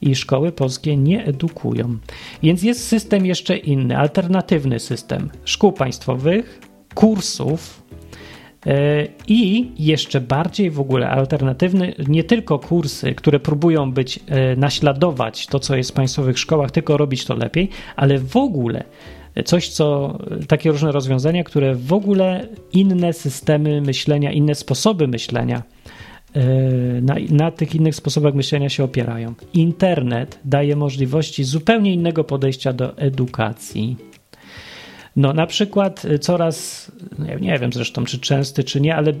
[0.00, 1.98] i szkoły polskie nie edukują.
[2.42, 6.60] Więc jest system jeszcze inny, alternatywny system szkół państwowych,
[6.94, 7.82] kursów,
[9.28, 14.20] I jeszcze bardziej w ogóle alternatywny, nie tylko kursy, które próbują być,
[14.56, 18.84] naśladować to, co jest w państwowych szkołach, tylko robić to lepiej, ale w ogóle
[19.44, 25.62] coś, co takie różne rozwiązania, które w ogóle inne systemy myślenia, inne sposoby myślenia
[27.02, 29.34] na, na, tych innych sposobach myślenia się opierają.
[29.54, 33.96] Internet daje możliwości zupełnie innego podejścia do edukacji.
[35.16, 36.90] No, na przykład coraz,
[37.40, 39.12] nie wiem zresztą, czy częsty, czy nie, ale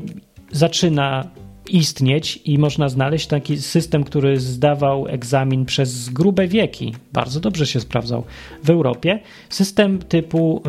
[0.52, 1.30] zaczyna
[1.68, 6.94] istnieć i można znaleźć taki system, który zdawał egzamin przez grube wieki.
[7.12, 8.24] Bardzo dobrze się sprawdzał
[8.64, 9.20] w Europie.
[9.48, 10.62] System typu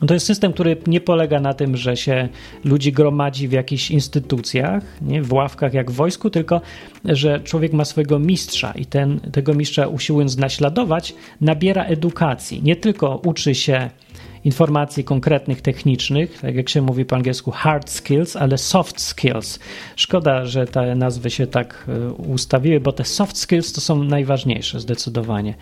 [0.00, 0.08] mistrz-czeladnik.
[0.08, 2.28] To jest system, który nie polega na tym, że się
[2.64, 6.60] ludzi gromadzi w jakichś instytucjach, nie, w ławkach jak w wojsku, tylko
[7.04, 12.62] że człowiek ma swojego mistrza i ten, tego mistrza usiłując naśladować, nabiera edukacji.
[12.62, 13.90] Nie tylko uczy się
[14.44, 19.58] informacji konkretnych, technicznych, tak jak się mówi po angielsku hard skills, ale soft skills.
[19.96, 24.80] Szkoda, że te nazwy się tak e, ustawiły, bo te soft skills to są najważniejsze
[24.80, 25.54] zdecydowanie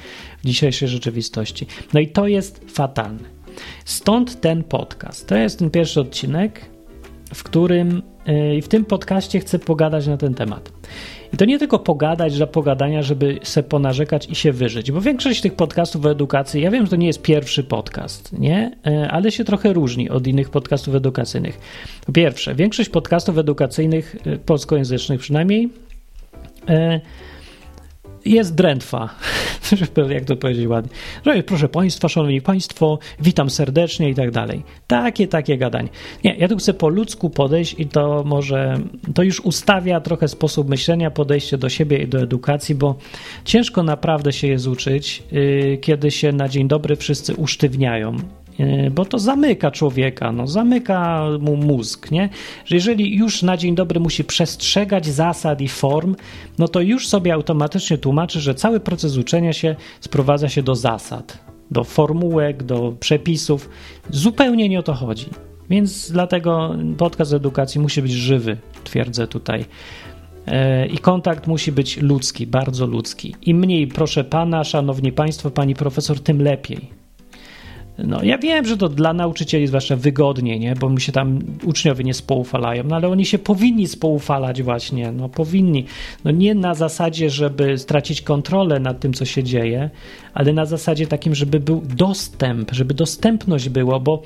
[0.43, 1.67] w dzisiejszej rzeczywistości.
[1.93, 3.38] No i to jest fatalne.
[3.85, 5.29] Stąd ten podcast.
[5.29, 6.61] To jest ten pierwszy odcinek,
[7.35, 10.73] w którym e, i w tym podcaście chcę pogadać na ten temat.
[11.33, 15.41] I to nie tylko pogadać dla pogadania, żeby se ponarzekać i się wyżyć, bo większość
[15.41, 18.77] tych podcastów o edukacji, ja wiem, że to nie jest pierwszy podcast, nie?
[18.87, 21.59] E, ale się trochę różni od innych podcastów edukacyjnych.
[22.07, 25.69] Po pierwsze, większość podcastów edukacyjnych, e, polskojęzycznych przynajmniej,
[28.25, 29.09] jest drętwa,
[30.09, 30.91] jak to powiedzieć ładnie.
[31.27, 34.63] Że proszę Państwa, Szanowni Państwo, witam serdecznie i tak dalej.
[34.87, 35.89] Takie, takie gadanie.
[36.25, 38.79] Nie, ja tu chcę po ludzku podejść i to może,
[39.15, 42.95] to już ustawia trochę sposób myślenia, podejście do siebie i do edukacji, bo
[43.45, 48.17] ciężko naprawdę się jest uczyć, yy, kiedy się na dzień dobry wszyscy usztywniają
[48.91, 52.29] bo to zamyka człowieka, no, zamyka mu mózg, nie?
[52.65, 56.17] Że jeżeli już na dzień dobry musi przestrzegać zasad i form,
[56.59, 61.39] no to już sobie automatycznie tłumaczy, że cały proces uczenia się sprowadza się do zasad,
[61.71, 63.69] do formułek, do przepisów.
[64.11, 65.27] Zupełnie nie o to chodzi.
[65.71, 69.65] Więc dlatego podcast edukacji musi być żywy, twierdzę tutaj.
[70.47, 73.35] E, I kontakt musi być ludzki, bardzo ludzki.
[73.43, 76.98] Im mniej, proszę pana, szanowni państwo, pani profesor, tym lepiej.
[78.05, 80.75] No, ja wiem, że to dla nauczycieli zwłaszcza wygodnie, nie?
[80.75, 85.29] bo mi się tam uczniowie nie spoufalają, no ale oni się powinni spoufalać właśnie, no
[85.29, 85.85] powinni.
[86.25, 89.91] No nie na zasadzie, żeby stracić kontrolę nad tym, co się dzieje,
[90.35, 94.23] ale na zasadzie takim, żeby był dostęp, żeby dostępność było, bo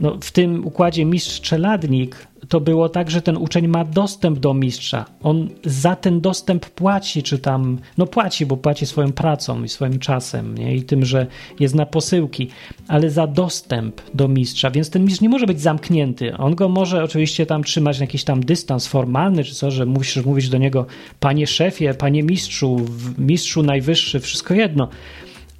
[0.00, 2.14] no, w tym układzie mistrz-czeladnik
[2.48, 5.04] to było tak, że ten uczeń ma dostęp do mistrza.
[5.22, 9.98] On za ten dostęp płaci, czy tam, no płaci, bo płaci swoją pracą i swoim
[9.98, 10.76] czasem nie?
[10.76, 11.26] i tym, że
[11.60, 12.48] jest na posyłki,
[12.88, 16.36] ale za dostęp do mistrza, więc ten mistrz nie może być zamknięty.
[16.36, 20.24] On go może oczywiście tam trzymać na jakiś tam dystans formalny, czy co, że musisz
[20.24, 20.86] mówić do niego
[21.20, 22.76] panie szefie, panie mistrzu,
[23.18, 24.88] mistrzu najwyższy, wszystko jedno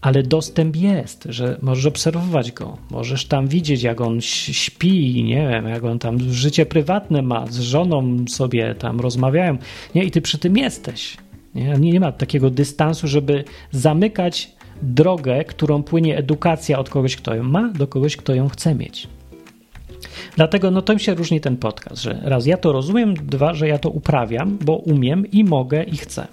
[0.00, 5.68] ale dostęp jest, że możesz obserwować go, możesz tam widzieć, jak on śpi, nie wiem,
[5.68, 9.58] jak on tam życie prywatne ma, z żoną sobie tam rozmawiają,
[9.94, 11.16] nie, i ty przy tym jesteś.
[11.54, 17.42] Nie, nie ma takiego dystansu, żeby zamykać drogę, którą płynie edukacja od kogoś, kto ją
[17.42, 19.08] ma, do kogoś, kto ją chce mieć.
[20.36, 23.78] Dlatego no to się różni ten podcast, że raz ja to rozumiem, dwa, że ja
[23.78, 26.26] to uprawiam, bo umiem i mogę i chcę.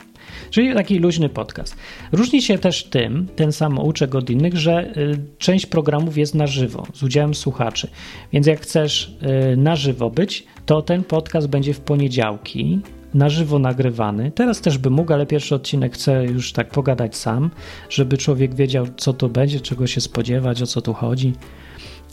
[0.50, 1.76] Czyli taki luźny podcast.
[2.12, 6.88] Różni się też tym, ten samouczek od innych, że y, część programów jest na żywo,
[6.94, 7.88] z udziałem słuchaczy.
[8.34, 9.18] Więc jak chcesz
[9.54, 12.80] y, na żywo być, to ten podcast będzie w poniedziałki,
[13.14, 14.32] na żywo nagrywany.
[14.32, 17.52] Teraz też by mógł, ale pierwszy odcinek chcę już tak pogadać sam,
[17.90, 21.34] żeby człowiek wiedział, co to będzie, czego się spodziewać, o co tu chodzi.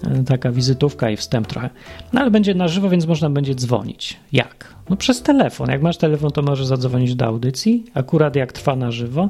[0.05, 1.71] E, taka wizytówka i wstęp trochę.
[2.13, 4.17] No ale będzie na żywo, więc można będzie dzwonić.
[4.33, 4.75] Jak?
[4.91, 5.71] No przez telefon.
[5.71, 7.85] Jak masz telefon, to możesz zadzwonić do audycji.
[7.95, 9.29] Akurat jak trwa na żywo.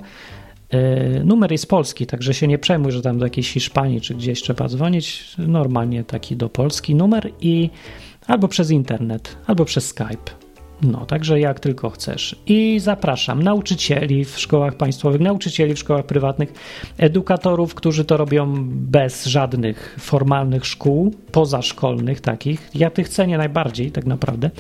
[0.73, 4.43] Yy, numer jest polski, także się nie przejmuj, że tam do jakiejś Hiszpanii czy gdzieś
[4.43, 5.37] trzeba dzwonić.
[5.39, 7.71] Normalnie taki do Polski numer i
[8.27, 10.40] albo przez internet, albo przez Skype.
[10.83, 12.37] No, także jak tylko chcesz.
[12.47, 16.53] I zapraszam nauczycieli w szkołach państwowych, nauczycieli w szkołach prywatnych,
[16.99, 22.71] edukatorów, którzy to robią bez żadnych formalnych szkół, pozaszkolnych takich.
[22.75, 24.51] Ja tych cenię najbardziej, tak naprawdę.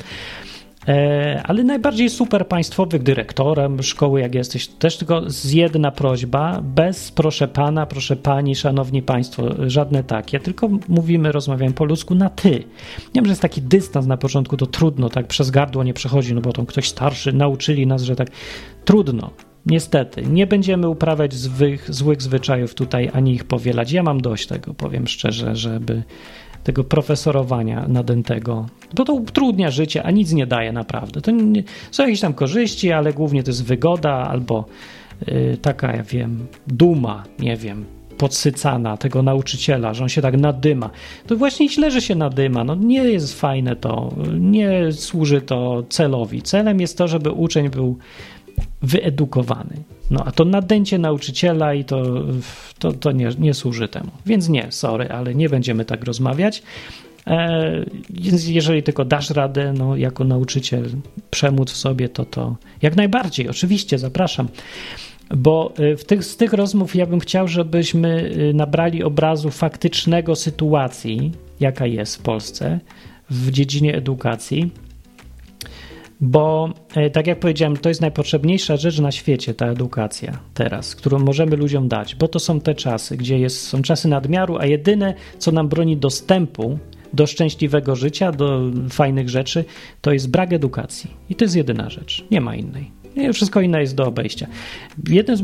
[0.89, 7.13] E, ale najbardziej super państwowych dyrektorem szkoły, jak jesteś, też tylko z jedna prośba, bez
[7.13, 12.65] proszę pana, proszę pani, szanowni państwo, żadne takie, tylko mówimy, rozmawiamy po ludzku na ty.
[13.15, 16.41] Wiem, że jest taki dystans na początku, to trudno, tak przez gardło nie przechodzi, no
[16.41, 18.29] bo tam ktoś starszy nauczyli nas, że tak
[18.85, 19.31] trudno.
[19.67, 21.35] Niestety, nie będziemy uprawiać
[21.89, 23.93] złych zwyczajów tutaj, ani ich powielać.
[23.93, 26.03] Ja mam dość tego, powiem szczerze, żeby
[26.65, 28.67] tego profesorowania nadętego.
[28.95, 31.21] Bo to utrudnia życie, a nic nie daje naprawdę.
[31.21, 34.65] To nie, są jakieś tam korzyści, ale głównie to jest wygoda albo
[35.27, 37.85] yy, taka, ja wiem, duma, nie wiem,
[38.19, 40.91] podsycana tego nauczyciela, że on się tak nadyma.
[41.27, 42.65] To właśnie źle, że się nadyma.
[42.65, 46.43] No nie jest fajne to, nie służy to celowi.
[46.43, 47.99] Celem jest to, żeby uczeń był
[48.83, 49.77] wyedukowany.
[50.11, 52.03] No a to nadęcie nauczyciela i to,
[52.79, 54.11] to, to nie, nie służy temu.
[54.27, 56.63] Więc nie, sorry, ale nie będziemy tak rozmawiać.
[57.27, 57.85] E,
[58.41, 60.85] jeżeli tylko dasz radę, no, jako nauczyciel
[61.31, 64.49] przemóc w sobie, to to jak najbardziej, oczywiście, zapraszam.
[65.37, 70.37] Bo e, w tych, z tych rozmów ja bym chciał, żebyśmy e, nabrali obrazu faktycznego
[70.37, 72.81] sytuacji, jaka jest w Polsce
[73.31, 74.71] w dziedzinie edukacji
[76.21, 81.19] bo e, tak jak powiedziałem, to jest najpotrzebniejsza rzecz na świecie, ta edukacja teraz, którą
[81.19, 85.15] możemy ludziom dać, bo to są te czasy, gdzie jest, są czasy nadmiaru, a jedyne,
[85.39, 86.79] co nam broni dostępu
[87.13, 88.61] do szczęśliwego życia, do
[88.91, 89.65] fajnych rzeczy,
[90.01, 91.11] to jest brak edukacji.
[91.31, 93.01] I to jest jedyna rzecz, nie ma innej.
[93.33, 94.47] Wszystko inne jest do obejścia.
[95.09, 95.43] Jeden z,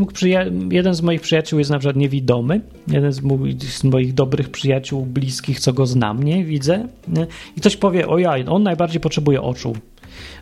[0.70, 2.60] jeden z, moich przyjaciół jest na przykład niewidomy.
[2.88, 3.20] Jeden z,
[3.62, 6.88] z, moich dobrych przyjaciół, bliskich, co go znam, nie widzę.
[7.56, 9.76] I ktoś powie: O ja, on najbardziej potrzebuje oczu.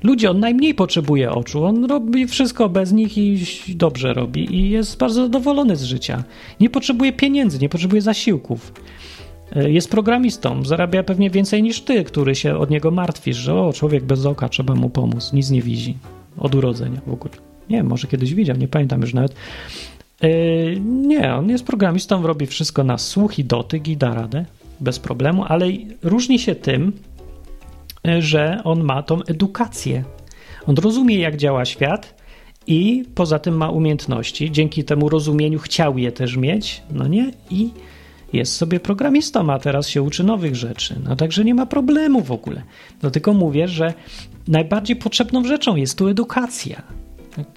[0.03, 4.99] Ludzie, on najmniej potrzebuje oczu, on robi wszystko bez nich i dobrze robi i jest
[4.99, 6.25] bardzo zadowolony z życia.
[6.61, 8.73] Nie potrzebuje pieniędzy, nie potrzebuje zasiłków.
[9.57, 13.73] E, jest programistą, zarabia pewnie więcej niż ty, który się od niego martwisz, że o,
[13.73, 15.97] człowiek bez oka, trzeba mu pomóc, nic nie widzi.
[16.39, 17.35] Od urodzenia w ogóle.
[17.71, 19.35] Nie, może kiedyś widział, nie pamiętam już nawet.
[20.23, 24.45] Yy, nie, on jest programistą, robi wszystko na słuch i dotyk i da radę,
[24.81, 25.67] bez problemu, ale
[26.03, 26.93] różni się tym,
[28.19, 30.05] że on ma tą edukację.
[30.67, 32.15] On rozumie, jak działa świat
[32.67, 34.51] i poza tym ma umiejętności.
[34.51, 37.31] Dzięki temu rozumieniu chciał je też mieć, no nie?
[37.51, 37.71] I
[38.33, 40.97] jest sobie programistą, a teraz się uczy nowych rzeczy.
[41.05, 42.63] No także nie ma problemu w ogóle.
[43.03, 43.95] No tylko mówię, że
[44.49, 46.83] najbardziej potrzebną rzeczą jest tu edukacja.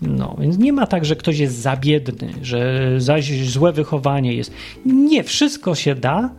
[0.01, 4.51] No, więc nie ma tak, że ktoś jest za biedny, że zaś złe wychowanie jest.
[4.85, 6.29] Nie, wszystko się da,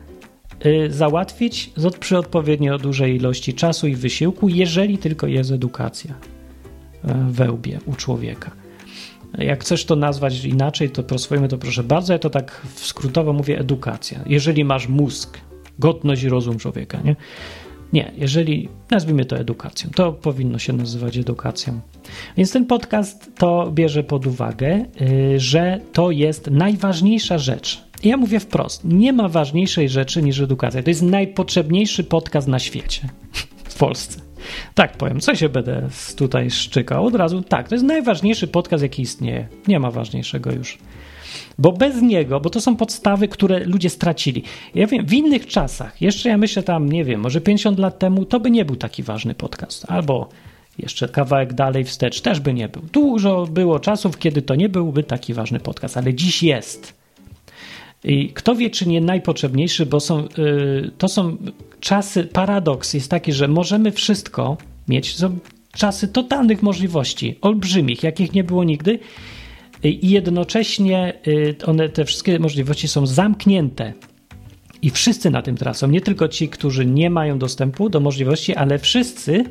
[0.89, 7.79] załatwić przy odpowiednio dużej ilości czasu i wysiłku, jeżeli tylko jest edukacja y, we łbie
[7.87, 8.51] u człowieka.
[9.39, 12.13] Jak chcesz to nazwać inaczej, to swojemu to proszę bardzo.
[12.13, 14.21] Ja to tak skrótowo mówię edukacja.
[14.27, 15.39] Jeżeli masz mózg,
[15.79, 17.17] godność i rozum człowieka, nie?
[17.93, 21.81] Nie, jeżeli nazwijmy to edukacją, to powinno się nazywać edukacją.
[22.37, 28.41] Więc ten podcast to bierze pod uwagę, y, że to jest najważniejsza rzecz, ja mówię
[28.41, 30.83] wprost, nie ma ważniejszej rzeczy niż edukacja.
[30.83, 33.09] To jest najpotrzebniejszy podcast na świecie
[33.65, 34.21] w Polsce.
[34.75, 37.43] Tak powiem, co się będę tutaj szczykał od razu.
[37.43, 39.49] Tak, to jest najważniejszy podcast, jaki istnieje.
[39.69, 40.79] Nie ma ważniejszego już.
[41.59, 44.43] Bo bez niego, bo to są podstawy, które ludzie stracili.
[44.75, 48.25] Ja wiem, w innych czasach, jeszcze ja myślę tam, nie wiem, może 50 lat temu,
[48.25, 49.85] to by nie był taki ważny podcast.
[49.89, 50.29] Albo
[50.79, 52.83] jeszcze kawałek dalej wstecz też by nie był.
[52.93, 56.98] Dużo było czasów, kiedy to nie byłby taki ważny podcast, ale dziś jest.
[58.05, 61.37] I kto wie, czy nie najpotrzebniejszy, bo są, yy, to są
[61.81, 64.57] czasy, paradoks jest taki, że możemy wszystko
[64.89, 65.39] mieć, są
[65.73, 68.99] czasy totalnych możliwości, olbrzymich, jakich nie było nigdy
[69.85, 73.93] i jednocześnie y, one, te wszystkie możliwości są zamknięte.
[74.83, 75.89] I wszyscy na tym tracą.
[75.89, 79.45] Nie tylko ci, którzy nie mają dostępu do możliwości, ale wszyscy,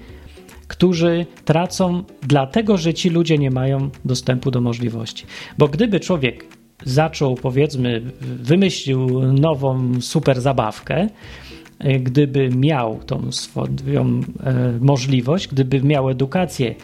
[0.68, 5.26] którzy tracą dlatego, że ci ludzie nie mają dostępu do możliwości.
[5.58, 11.08] Bo gdyby człowiek zaczął, powiedzmy, wymyślił nową super zabawkę,
[11.80, 16.76] e, gdyby miał tą swoją e, możliwość, gdyby miał edukację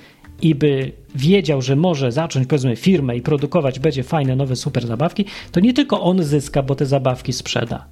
[0.41, 5.25] i by wiedział, że może zacząć, powiedzmy, firmę i produkować będzie fajne, nowe super zabawki,
[5.51, 7.85] to nie tylko on zyska, bo te zabawki sprzeda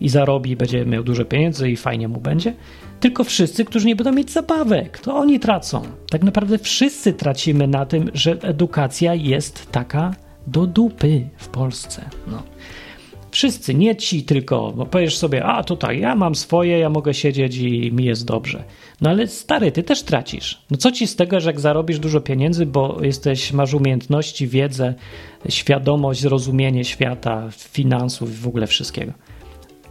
[0.00, 2.54] i zarobi, będzie miał dużo pieniędzy i fajnie mu będzie,
[3.00, 5.82] tylko wszyscy, którzy nie będą mieć zabawek, to oni tracą.
[6.10, 10.14] Tak naprawdę wszyscy tracimy na tym, że edukacja jest taka
[10.46, 12.10] do dupy w Polsce.
[12.26, 12.42] No.
[13.30, 17.56] Wszyscy, nie ci tylko, bo powiesz sobie, a tutaj ja mam swoje, ja mogę siedzieć
[17.56, 18.64] i mi jest dobrze.
[19.00, 20.62] No ale stary, ty też tracisz.
[20.70, 24.94] No co ci z tego, że jak zarobisz dużo pieniędzy, bo jesteś, masz umiejętności, wiedzę,
[25.48, 29.12] świadomość, zrozumienie świata, finansów i w ogóle wszystkiego.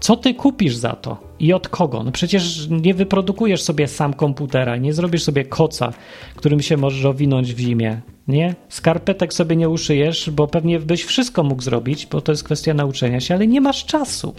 [0.04, 2.04] Co ty kupisz za to i od kogo?
[2.04, 5.93] No przecież nie wyprodukujesz sobie sam komputera, nie zrobisz sobie koca,
[6.36, 8.56] którym się możesz owinąć w zimie, nie?
[8.70, 13.20] Skarpetek sobie nie uszyjesz, bo pewnie byś wszystko mógł zrobić, bo to jest kwestia nauczenia
[13.20, 14.34] się, ale nie masz czasu.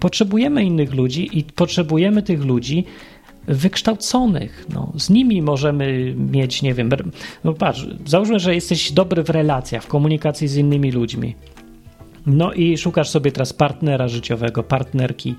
[0.00, 2.84] Potrzebujemy innych ludzi i potrzebujemy tych ludzi
[3.46, 4.66] wykształconych.
[4.74, 6.90] No, z nimi możemy mieć, nie wiem,
[7.44, 11.34] no patrz, załóżmy, że jesteś dobry w relacjach, w komunikacji z innymi ludźmi.
[12.26, 15.34] No i szukasz sobie teraz partnera życiowego, partnerki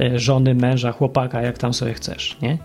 [0.00, 2.58] e, żony, męża, chłopaka, jak tam sobie chcesz, nie?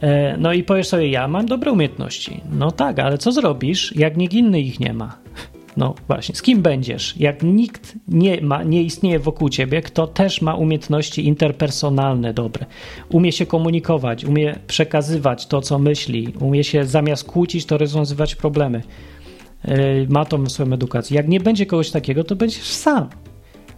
[0.00, 2.40] E, no i powiesz sobie, ja mam dobre umiejętności.
[2.52, 5.16] No tak, ale co zrobisz, jak nikt inny ich nie ma?
[5.76, 7.16] No właśnie, z kim będziesz?
[7.16, 12.66] Jak nikt nie, ma, nie istnieje wokół ciebie, kto też ma umiejętności interpersonalne dobre,
[13.08, 18.82] umie się komunikować, umie przekazywać to, co myśli, umie się zamiast kłócić, to rozwiązywać problemy,
[20.08, 21.16] ma tą swoją edukację.
[21.16, 23.08] Jak nie będzie kogoś takiego, to będziesz sam.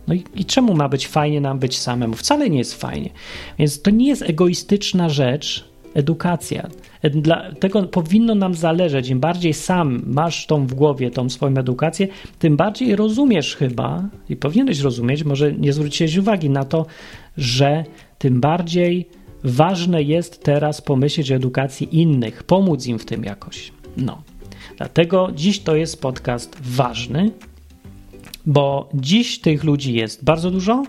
[0.09, 2.14] No i, i czemu ma być fajnie nam być samemu?
[2.14, 3.11] Wcale nie jest fajnie.
[3.59, 6.68] Więc to nie jest egoistyczna rzecz, edukacja.
[7.03, 9.09] Dlatego powinno nam zależeć.
[9.09, 12.09] Im bardziej sam masz tą w głowie, tą swoją edukację,
[12.39, 16.87] tym bardziej rozumiesz chyba i powinieneś rozumieć, może nie zwróciłeś uwagi na to,
[17.37, 17.85] że
[18.18, 19.09] tym bardziej
[19.45, 23.72] ważne jest teraz pomyśleć o edukacji innych, pomóc im w tym jakoś.
[23.97, 24.22] No.
[24.83, 27.30] Dlatego dziś to jest podcast ważny,
[28.47, 30.85] bo dziś tych ludzi jest bardzo dużo,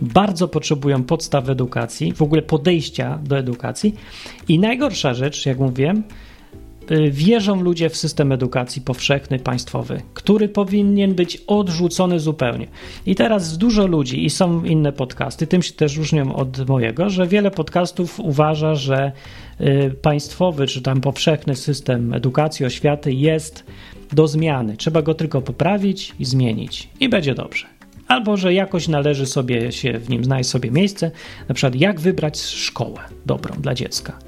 [0.00, 3.94] bardzo potrzebują podstaw edukacji, w ogóle podejścia do edukacji.
[4.48, 6.02] I najgorsza rzecz, jak mówiłem,
[7.10, 12.66] wierzą ludzie w system edukacji powszechny, państwowy, który powinien być odrzucony zupełnie.
[13.06, 17.26] I teraz dużo ludzi, i są inne podcasty, tym się też różnią od mojego, że
[17.26, 19.12] wiele podcastów uważa, że
[19.60, 23.64] y, państwowy czy tam powszechny system edukacji, oświaty jest
[24.12, 24.76] do zmiany.
[24.76, 27.66] Trzeba go tylko poprawić i zmienić, i będzie dobrze
[28.12, 31.10] albo że jakoś należy sobie się w nim znaleźć sobie miejsce,
[31.48, 34.18] na przykład jak wybrać szkołę dobrą dla dziecka.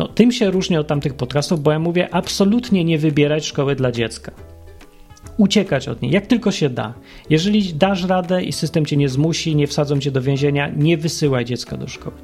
[0.00, 3.92] No, tym się różni od tamtych podcastów, bo ja mówię absolutnie nie wybierać szkoły dla
[3.92, 4.32] dziecka.
[5.36, 6.94] Uciekać od niej, jak tylko się da.
[7.30, 11.44] Jeżeli dasz radę i system cię nie zmusi, nie wsadzą cię do więzienia, nie wysyłaj
[11.44, 12.16] dziecka do szkoły.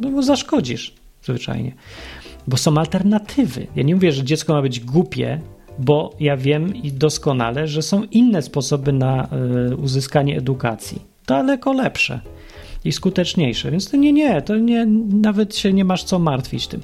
[0.00, 1.74] No bo zaszkodzisz zwyczajnie.
[2.46, 3.66] Bo są alternatywy.
[3.76, 5.40] Ja nie mówię, że dziecko ma być głupie,
[5.78, 9.28] bo ja wiem i doskonale, że są inne sposoby na
[9.72, 12.20] y, uzyskanie edukacji, daleko lepsze
[12.84, 13.70] i skuteczniejsze.
[13.70, 16.80] Więc to nie, nie, to nie, nawet się nie masz co martwić tym.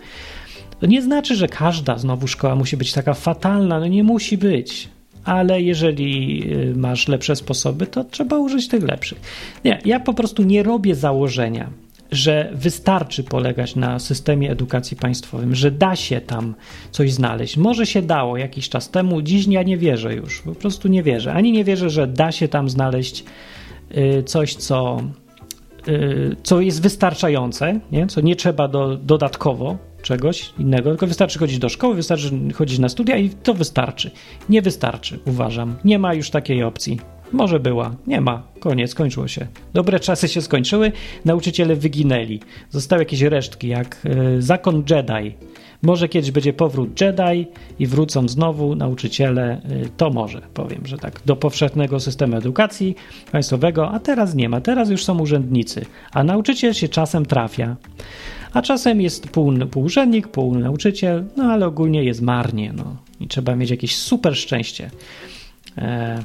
[0.80, 4.88] To nie znaczy, że każda znowu szkoła musi być taka fatalna, no nie musi być.
[5.24, 9.20] Ale jeżeli y, masz lepsze sposoby, to trzeba użyć tych lepszych.
[9.64, 11.70] Nie, ja po prostu nie robię założenia,
[12.10, 16.54] że wystarczy polegać na systemie edukacji państwowym, że da się tam
[16.90, 17.56] coś znaleźć.
[17.56, 21.32] Może się dało jakiś czas temu, dziś ja nie wierzę już, po prostu nie wierzę.
[21.32, 23.24] Ani nie wierzę, że da się tam znaleźć
[23.96, 25.02] y, coś, co,
[26.42, 28.06] co jest wystarczające, nie?
[28.06, 32.88] co nie trzeba do, dodatkowo czegoś innego, tylko wystarczy chodzić do szkoły, wystarczy chodzić na
[32.88, 34.10] studia i to wystarczy.
[34.48, 35.76] Nie wystarczy, uważam.
[35.84, 37.00] Nie ma już takiej opcji.
[37.32, 39.46] Może była, nie ma, koniec, skończyło się.
[39.74, 40.92] Dobre czasy się skończyły,
[41.24, 42.40] nauczyciele wyginęli.
[42.70, 44.06] Zostały jakieś resztki, jak
[44.36, 45.34] y, zakon Jedi.
[45.86, 47.46] Może kiedyś będzie powrót Jedi
[47.78, 52.96] i wrócą znowu nauczyciele, y, to może, powiem, że tak, do powszechnego systemu edukacji
[53.32, 57.76] państwowego, a teraz nie ma, teraz już są urzędnicy, a nauczyciel się czasem trafia.
[58.52, 63.28] A czasem jest pół, pół urzędnik, pół nauczyciel, no ale ogólnie jest marnie, no i
[63.28, 64.90] trzeba mieć jakieś super szczęście.
[65.78, 66.22] E,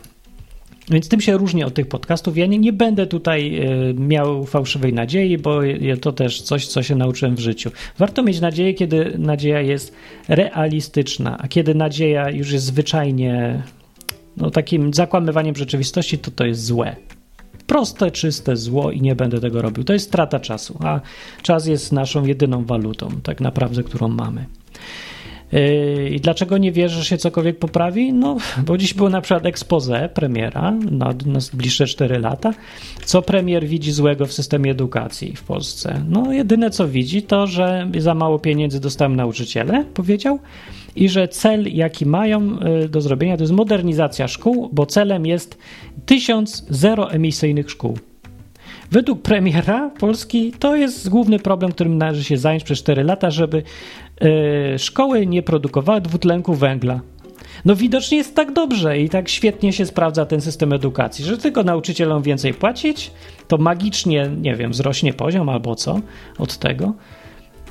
[0.92, 2.38] więc tym się różni od tych podcastów.
[2.38, 5.60] Ja nie, nie będę tutaj e, miał fałszywej nadziei, bo
[6.02, 7.72] to też coś, co się nauczyłem w życiu.
[7.98, 9.94] Warto mieć nadzieję, kiedy nadzieja jest
[10.28, 13.64] realistyczna, a kiedy nadzieja już jest zwyczajnie
[14.38, 16.96] no, takim zakłamywaniem rzeczywistości, to to jest złe.
[17.68, 19.84] Proste, czyste zło i nie będę tego robił.
[19.84, 21.02] To jest strata czasu, a
[21.42, 24.46] czas jest naszą jedyną walutą, tak naprawdę, którą mamy.
[25.52, 28.14] Yy, I dlaczego nie wierzę, że się cokolwiek poprawi?
[28.14, 32.54] No, bo dziś było na przykład expose premiera na, na bliższe 4 lata.
[33.06, 36.04] Co premier widzi złego w systemie edukacji w Polsce?
[36.10, 40.40] No, jedyne co widzi to, że za mało pieniędzy dostają nauczyciele, powiedział,
[40.96, 45.58] i że cel, jaki mają yy, do zrobienia, to jest modernizacja szkół, bo celem jest
[46.06, 47.98] tysiąc zeroemisyjnych szkół.
[48.92, 53.64] Według premiera Polski to jest główny problem, którym należy się zająć przez 4 lata, żeby
[54.22, 57.00] yy, szkoły nie produkowały dwutlenku węgla.
[57.66, 61.64] No widocznie jest tak dobrze i tak świetnie się sprawdza ten system edukacji, że tylko
[61.64, 63.12] nauczycielom więcej płacić,
[63.48, 66.00] to magicznie, nie wiem, wzrośnie poziom albo co
[66.38, 66.94] od tego.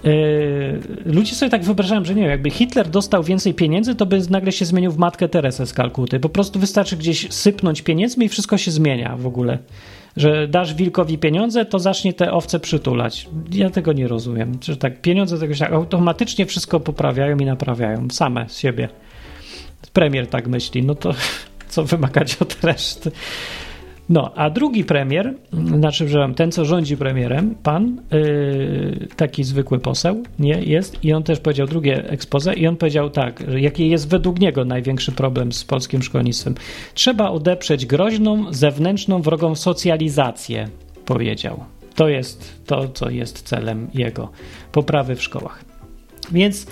[0.05, 4.21] Yy, ludzie sobie tak wyobrażają, że nie wiem, jakby Hitler dostał więcej pieniędzy, to by
[4.31, 6.21] nagle się zmienił w matkę Teresę z Kalkuty.
[6.21, 9.59] Po prostu wystarczy gdzieś sypnąć pieniędzmi i wszystko się zmienia w ogóle
[10.17, 13.29] że dasz wilkowi pieniądze, to zacznie te owce przytulać.
[13.53, 14.59] Ja tego nie rozumiem.
[14.63, 18.89] Że tak pieniądze tego się automatycznie wszystko poprawiają i naprawiają same z siebie.
[19.93, 21.15] Premier tak myśli, no to
[21.69, 23.11] co wymagać od reszty.
[24.11, 30.23] No, a drugi premier, znaczy, że ten, co rządzi premierem, pan, yy, taki zwykły poseł,
[30.39, 34.09] nie, jest, i on też powiedział drugie expose, i on powiedział tak, że jaki jest
[34.09, 36.55] według niego największy problem z polskim szkolnictwem.
[36.95, 40.69] Trzeba odeprzeć groźną, zewnętrzną, wrogą socjalizację,
[41.07, 41.65] powiedział.
[41.95, 44.29] To jest to, co jest celem jego
[44.73, 45.65] poprawy w szkołach.
[46.33, 46.67] Więc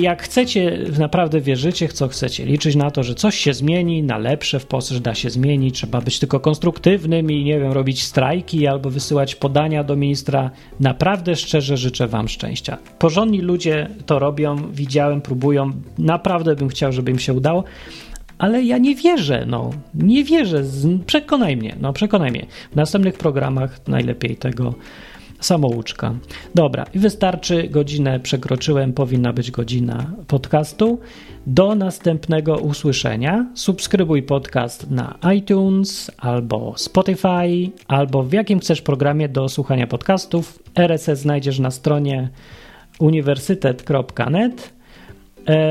[0.00, 4.60] jak chcecie, naprawdę wierzycie, co chcecie, liczyć na to, że coś się zmieni na lepsze
[4.60, 8.66] w Polsce, że da się zmienić, trzeba być tylko konstruktywnym i nie wiem, robić strajki
[8.66, 10.50] albo wysyłać podania do ministra.
[10.80, 12.78] Naprawdę szczerze życzę Wam szczęścia.
[12.98, 15.72] Porządni ludzie to robią, widziałem, próbują.
[15.98, 17.64] Naprawdę bym chciał, żeby im się udało.
[18.38, 19.70] Ale ja nie wierzę, no.
[19.94, 20.62] Nie wierzę.
[21.06, 22.46] Przekonaj mnie, no przekonaj mnie.
[22.72, 24.74] W następnych programach najlepiej tego
[25.44, 26.14] samouczka.
[26.54, 30.98] Dobra, i wystarczy godzinę przekroczyłem, powinna być godzina podcastu.
[31.46, 33.46] Do następnego usłyszenia.
[33.54, 40.58] Subskrybuj podcast na iTunes albo Spotify, albo w jakim chcesz programie do słuchania podcastów.
[40.74, 42.28] RSS znajdziesz na stronie
[42.98, 44.73] uniwersytet.net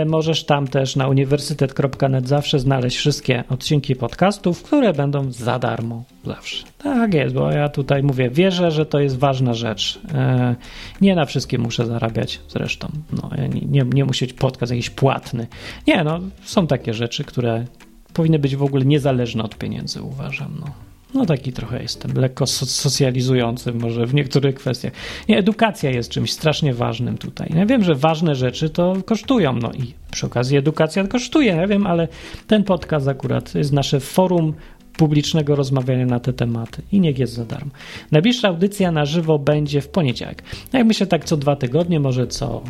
[0.06, 6.66] możesz tam też na uniwersytet.net zawsze znaleźć wszystkie odcinki podcastów, które będą za darmo zawsze.
[6.78, 10.00] Tak jest, bo ja tutaj mówię, wierzę, że to jest ważna rzecz.
[10.14, 10.56] E,
[11.02, 12.88] nie na wszystkim muszę zarabiać zresztą.
[13.12, 13.30] No,
[13.66, 15.48] nie, nie musi być podcast jakiś płatny.
[15.88, 17.66] Nie, no, są takie rzeczy, które
[18.14, 20.58] powinny być w ogóle niezależne od pieniędzy, uważam.
[20.60, 20.93] No.
[21.14, 24.94] No taki trochę jestem, lekko socjalizujący może w niektórych kwestiach.
[25.30, 27.52] Nie, edukacja jest czymś strasznie ważnym tutaj.
[27.56, 31.88] Ja wiem, że ważne rzeczy to kosztują, no i przy okazji edukacja kosztuje, ja wiem,
[31.88, 32.08] ale
[32.48, 34.54] ten podcast akurat jest nasze forum
[34.98, 37.72] publicznego rozmawiania na te tematy i niech jest za darmo.
[38.12, 40.44] Najbliższa audycja na żywo będzie w poniedziałek.
[40.74, 42.62] No jak myślę tak co dwa tygodnie, może co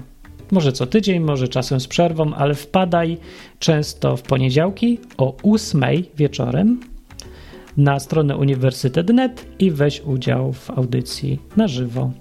[0.51, 3.17] może co tydzień, może czasem z przerwą, ale wpadaj
[3.59, 5.83] często w poniedziałki o 8
[6.17, 6.79] wieczorem
[7.77, 12.11] na stronę uniwersytet.net i weź udział w audycji na żywo.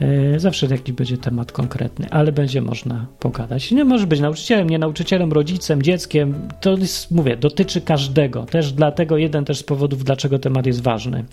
[0.00, 3.70] E, zawsze jakiś będzie temat konkretny, ale będzie można pogadać.
[3.70, 6.48] Nie może być nauczycielem, nie nauczycielem, rodzicem, dzieckiem.
[6.60, 8.42] To jest, mówię, dotyczy każdego.
[8.42, 11.24] Też dlatego jeden też z powodów, dlaczego temat jest ważny.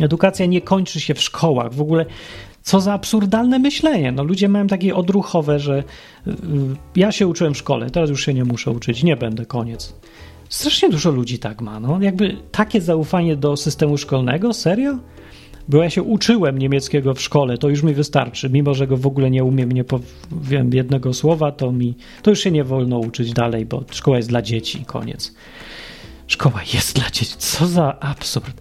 [0.00, 1.74] Edukacja nie kończy się w szkołach.
[1.74, 2.06] W ogóle
[2.62, 4.12] co za absurdalne myślenie.
[4.12, 5.78] No, ludzie mają takie odruchowe, że
[6.26, 6.34] y, y,
[6.96, 9.94] ja się uczyłem w szkole, teraz już się nie muszę uczyć, nie będę, koniec.
[10.50, 11.80] Strasznie dużo ludzi tak ma.
[11.80, 12.02] No.
[12.02, 14.52] Jakby takie zaufanie do systemu szkolnego?
[14.52, 14.98] Serio?
[15.68, 18.50] Bo ja się uczyłem niemieckiego w szkole, to już mi wystarczy.
[18.50, 22.40] Mimo, że go w ogóle nie umiem, nie powiem jednego słowa, to mi to już
[22.40, 25.34] się nie wolno uczyć dalej, bo szkoła jest dla dzieci, koniec.
[26.26, 27.34] Szkoła jest dla dzieci.
[27.38, 28.60] Co za absurd.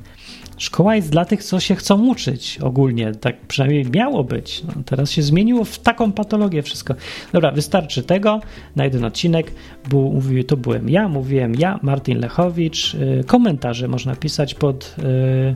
[0.60, 3.12] Szkoła jest dla tych, co się chcą uczyć ogólnie.
[3.12, 4.64] Tak przynajmniej miało być.
[4.68, 6.94] No, teraz się zmieniło w taką patologię wszystko.
[7.34, 8.42] Dobra, wystarczy tego
[8.76, 9.52] na jeden odcinek.
[9.90, 12.94] Był, mówił, to byłem ja, mówiłem ja, Martin Lechowicz.
[12.94, 14.96] Y, komentarze można pisać pod.
[14.98, 15.56] Yy,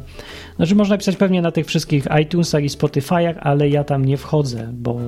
[0.55, 4.69] znaczy, można pisać pewnie na tych wszystkich iTunesach i Spotify'ach, ale ja tam nie wchodzę,
[4.73, 4.99] bo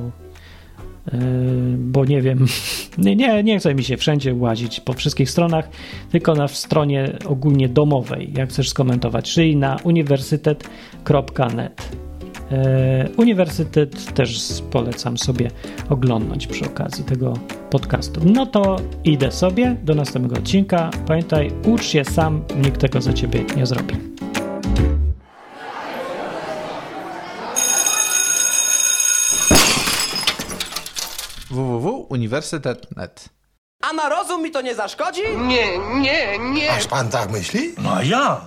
[1.77, 2.45] bo nie wiem,
[2.97, 5.69] nie, nie chce mi się wszędzie łazić po wszystkich stronach,
[6.11, 12.05] tylko na stronie ogólnie domowej, jak chcesz skomentować, czyli na uniwersytet.net.
[12.51, 12.57] Yy,
[13.17, 15.51] uniwersytet też polecam sobie
[15.89, 17.33] oglądać przy okazji tego
[17.69, 18.21] podcastu.
[18.25, 20.89] No to idę sobie do następnego odcinka.
[21.07, 24.14] Pamiętaj, ucz się sam, nikt tego za ciebie nie zrobi.
[32.09, 33.29] www.uniwersytet.net
[33.81, 35.21] A na rozum mi to nie zaszkodzi?
[35.37, 36.71] Nie, nie, nie.
[36.71, 37.75] Aż pan tak myśli?
[37.77, 38.41] No a ja?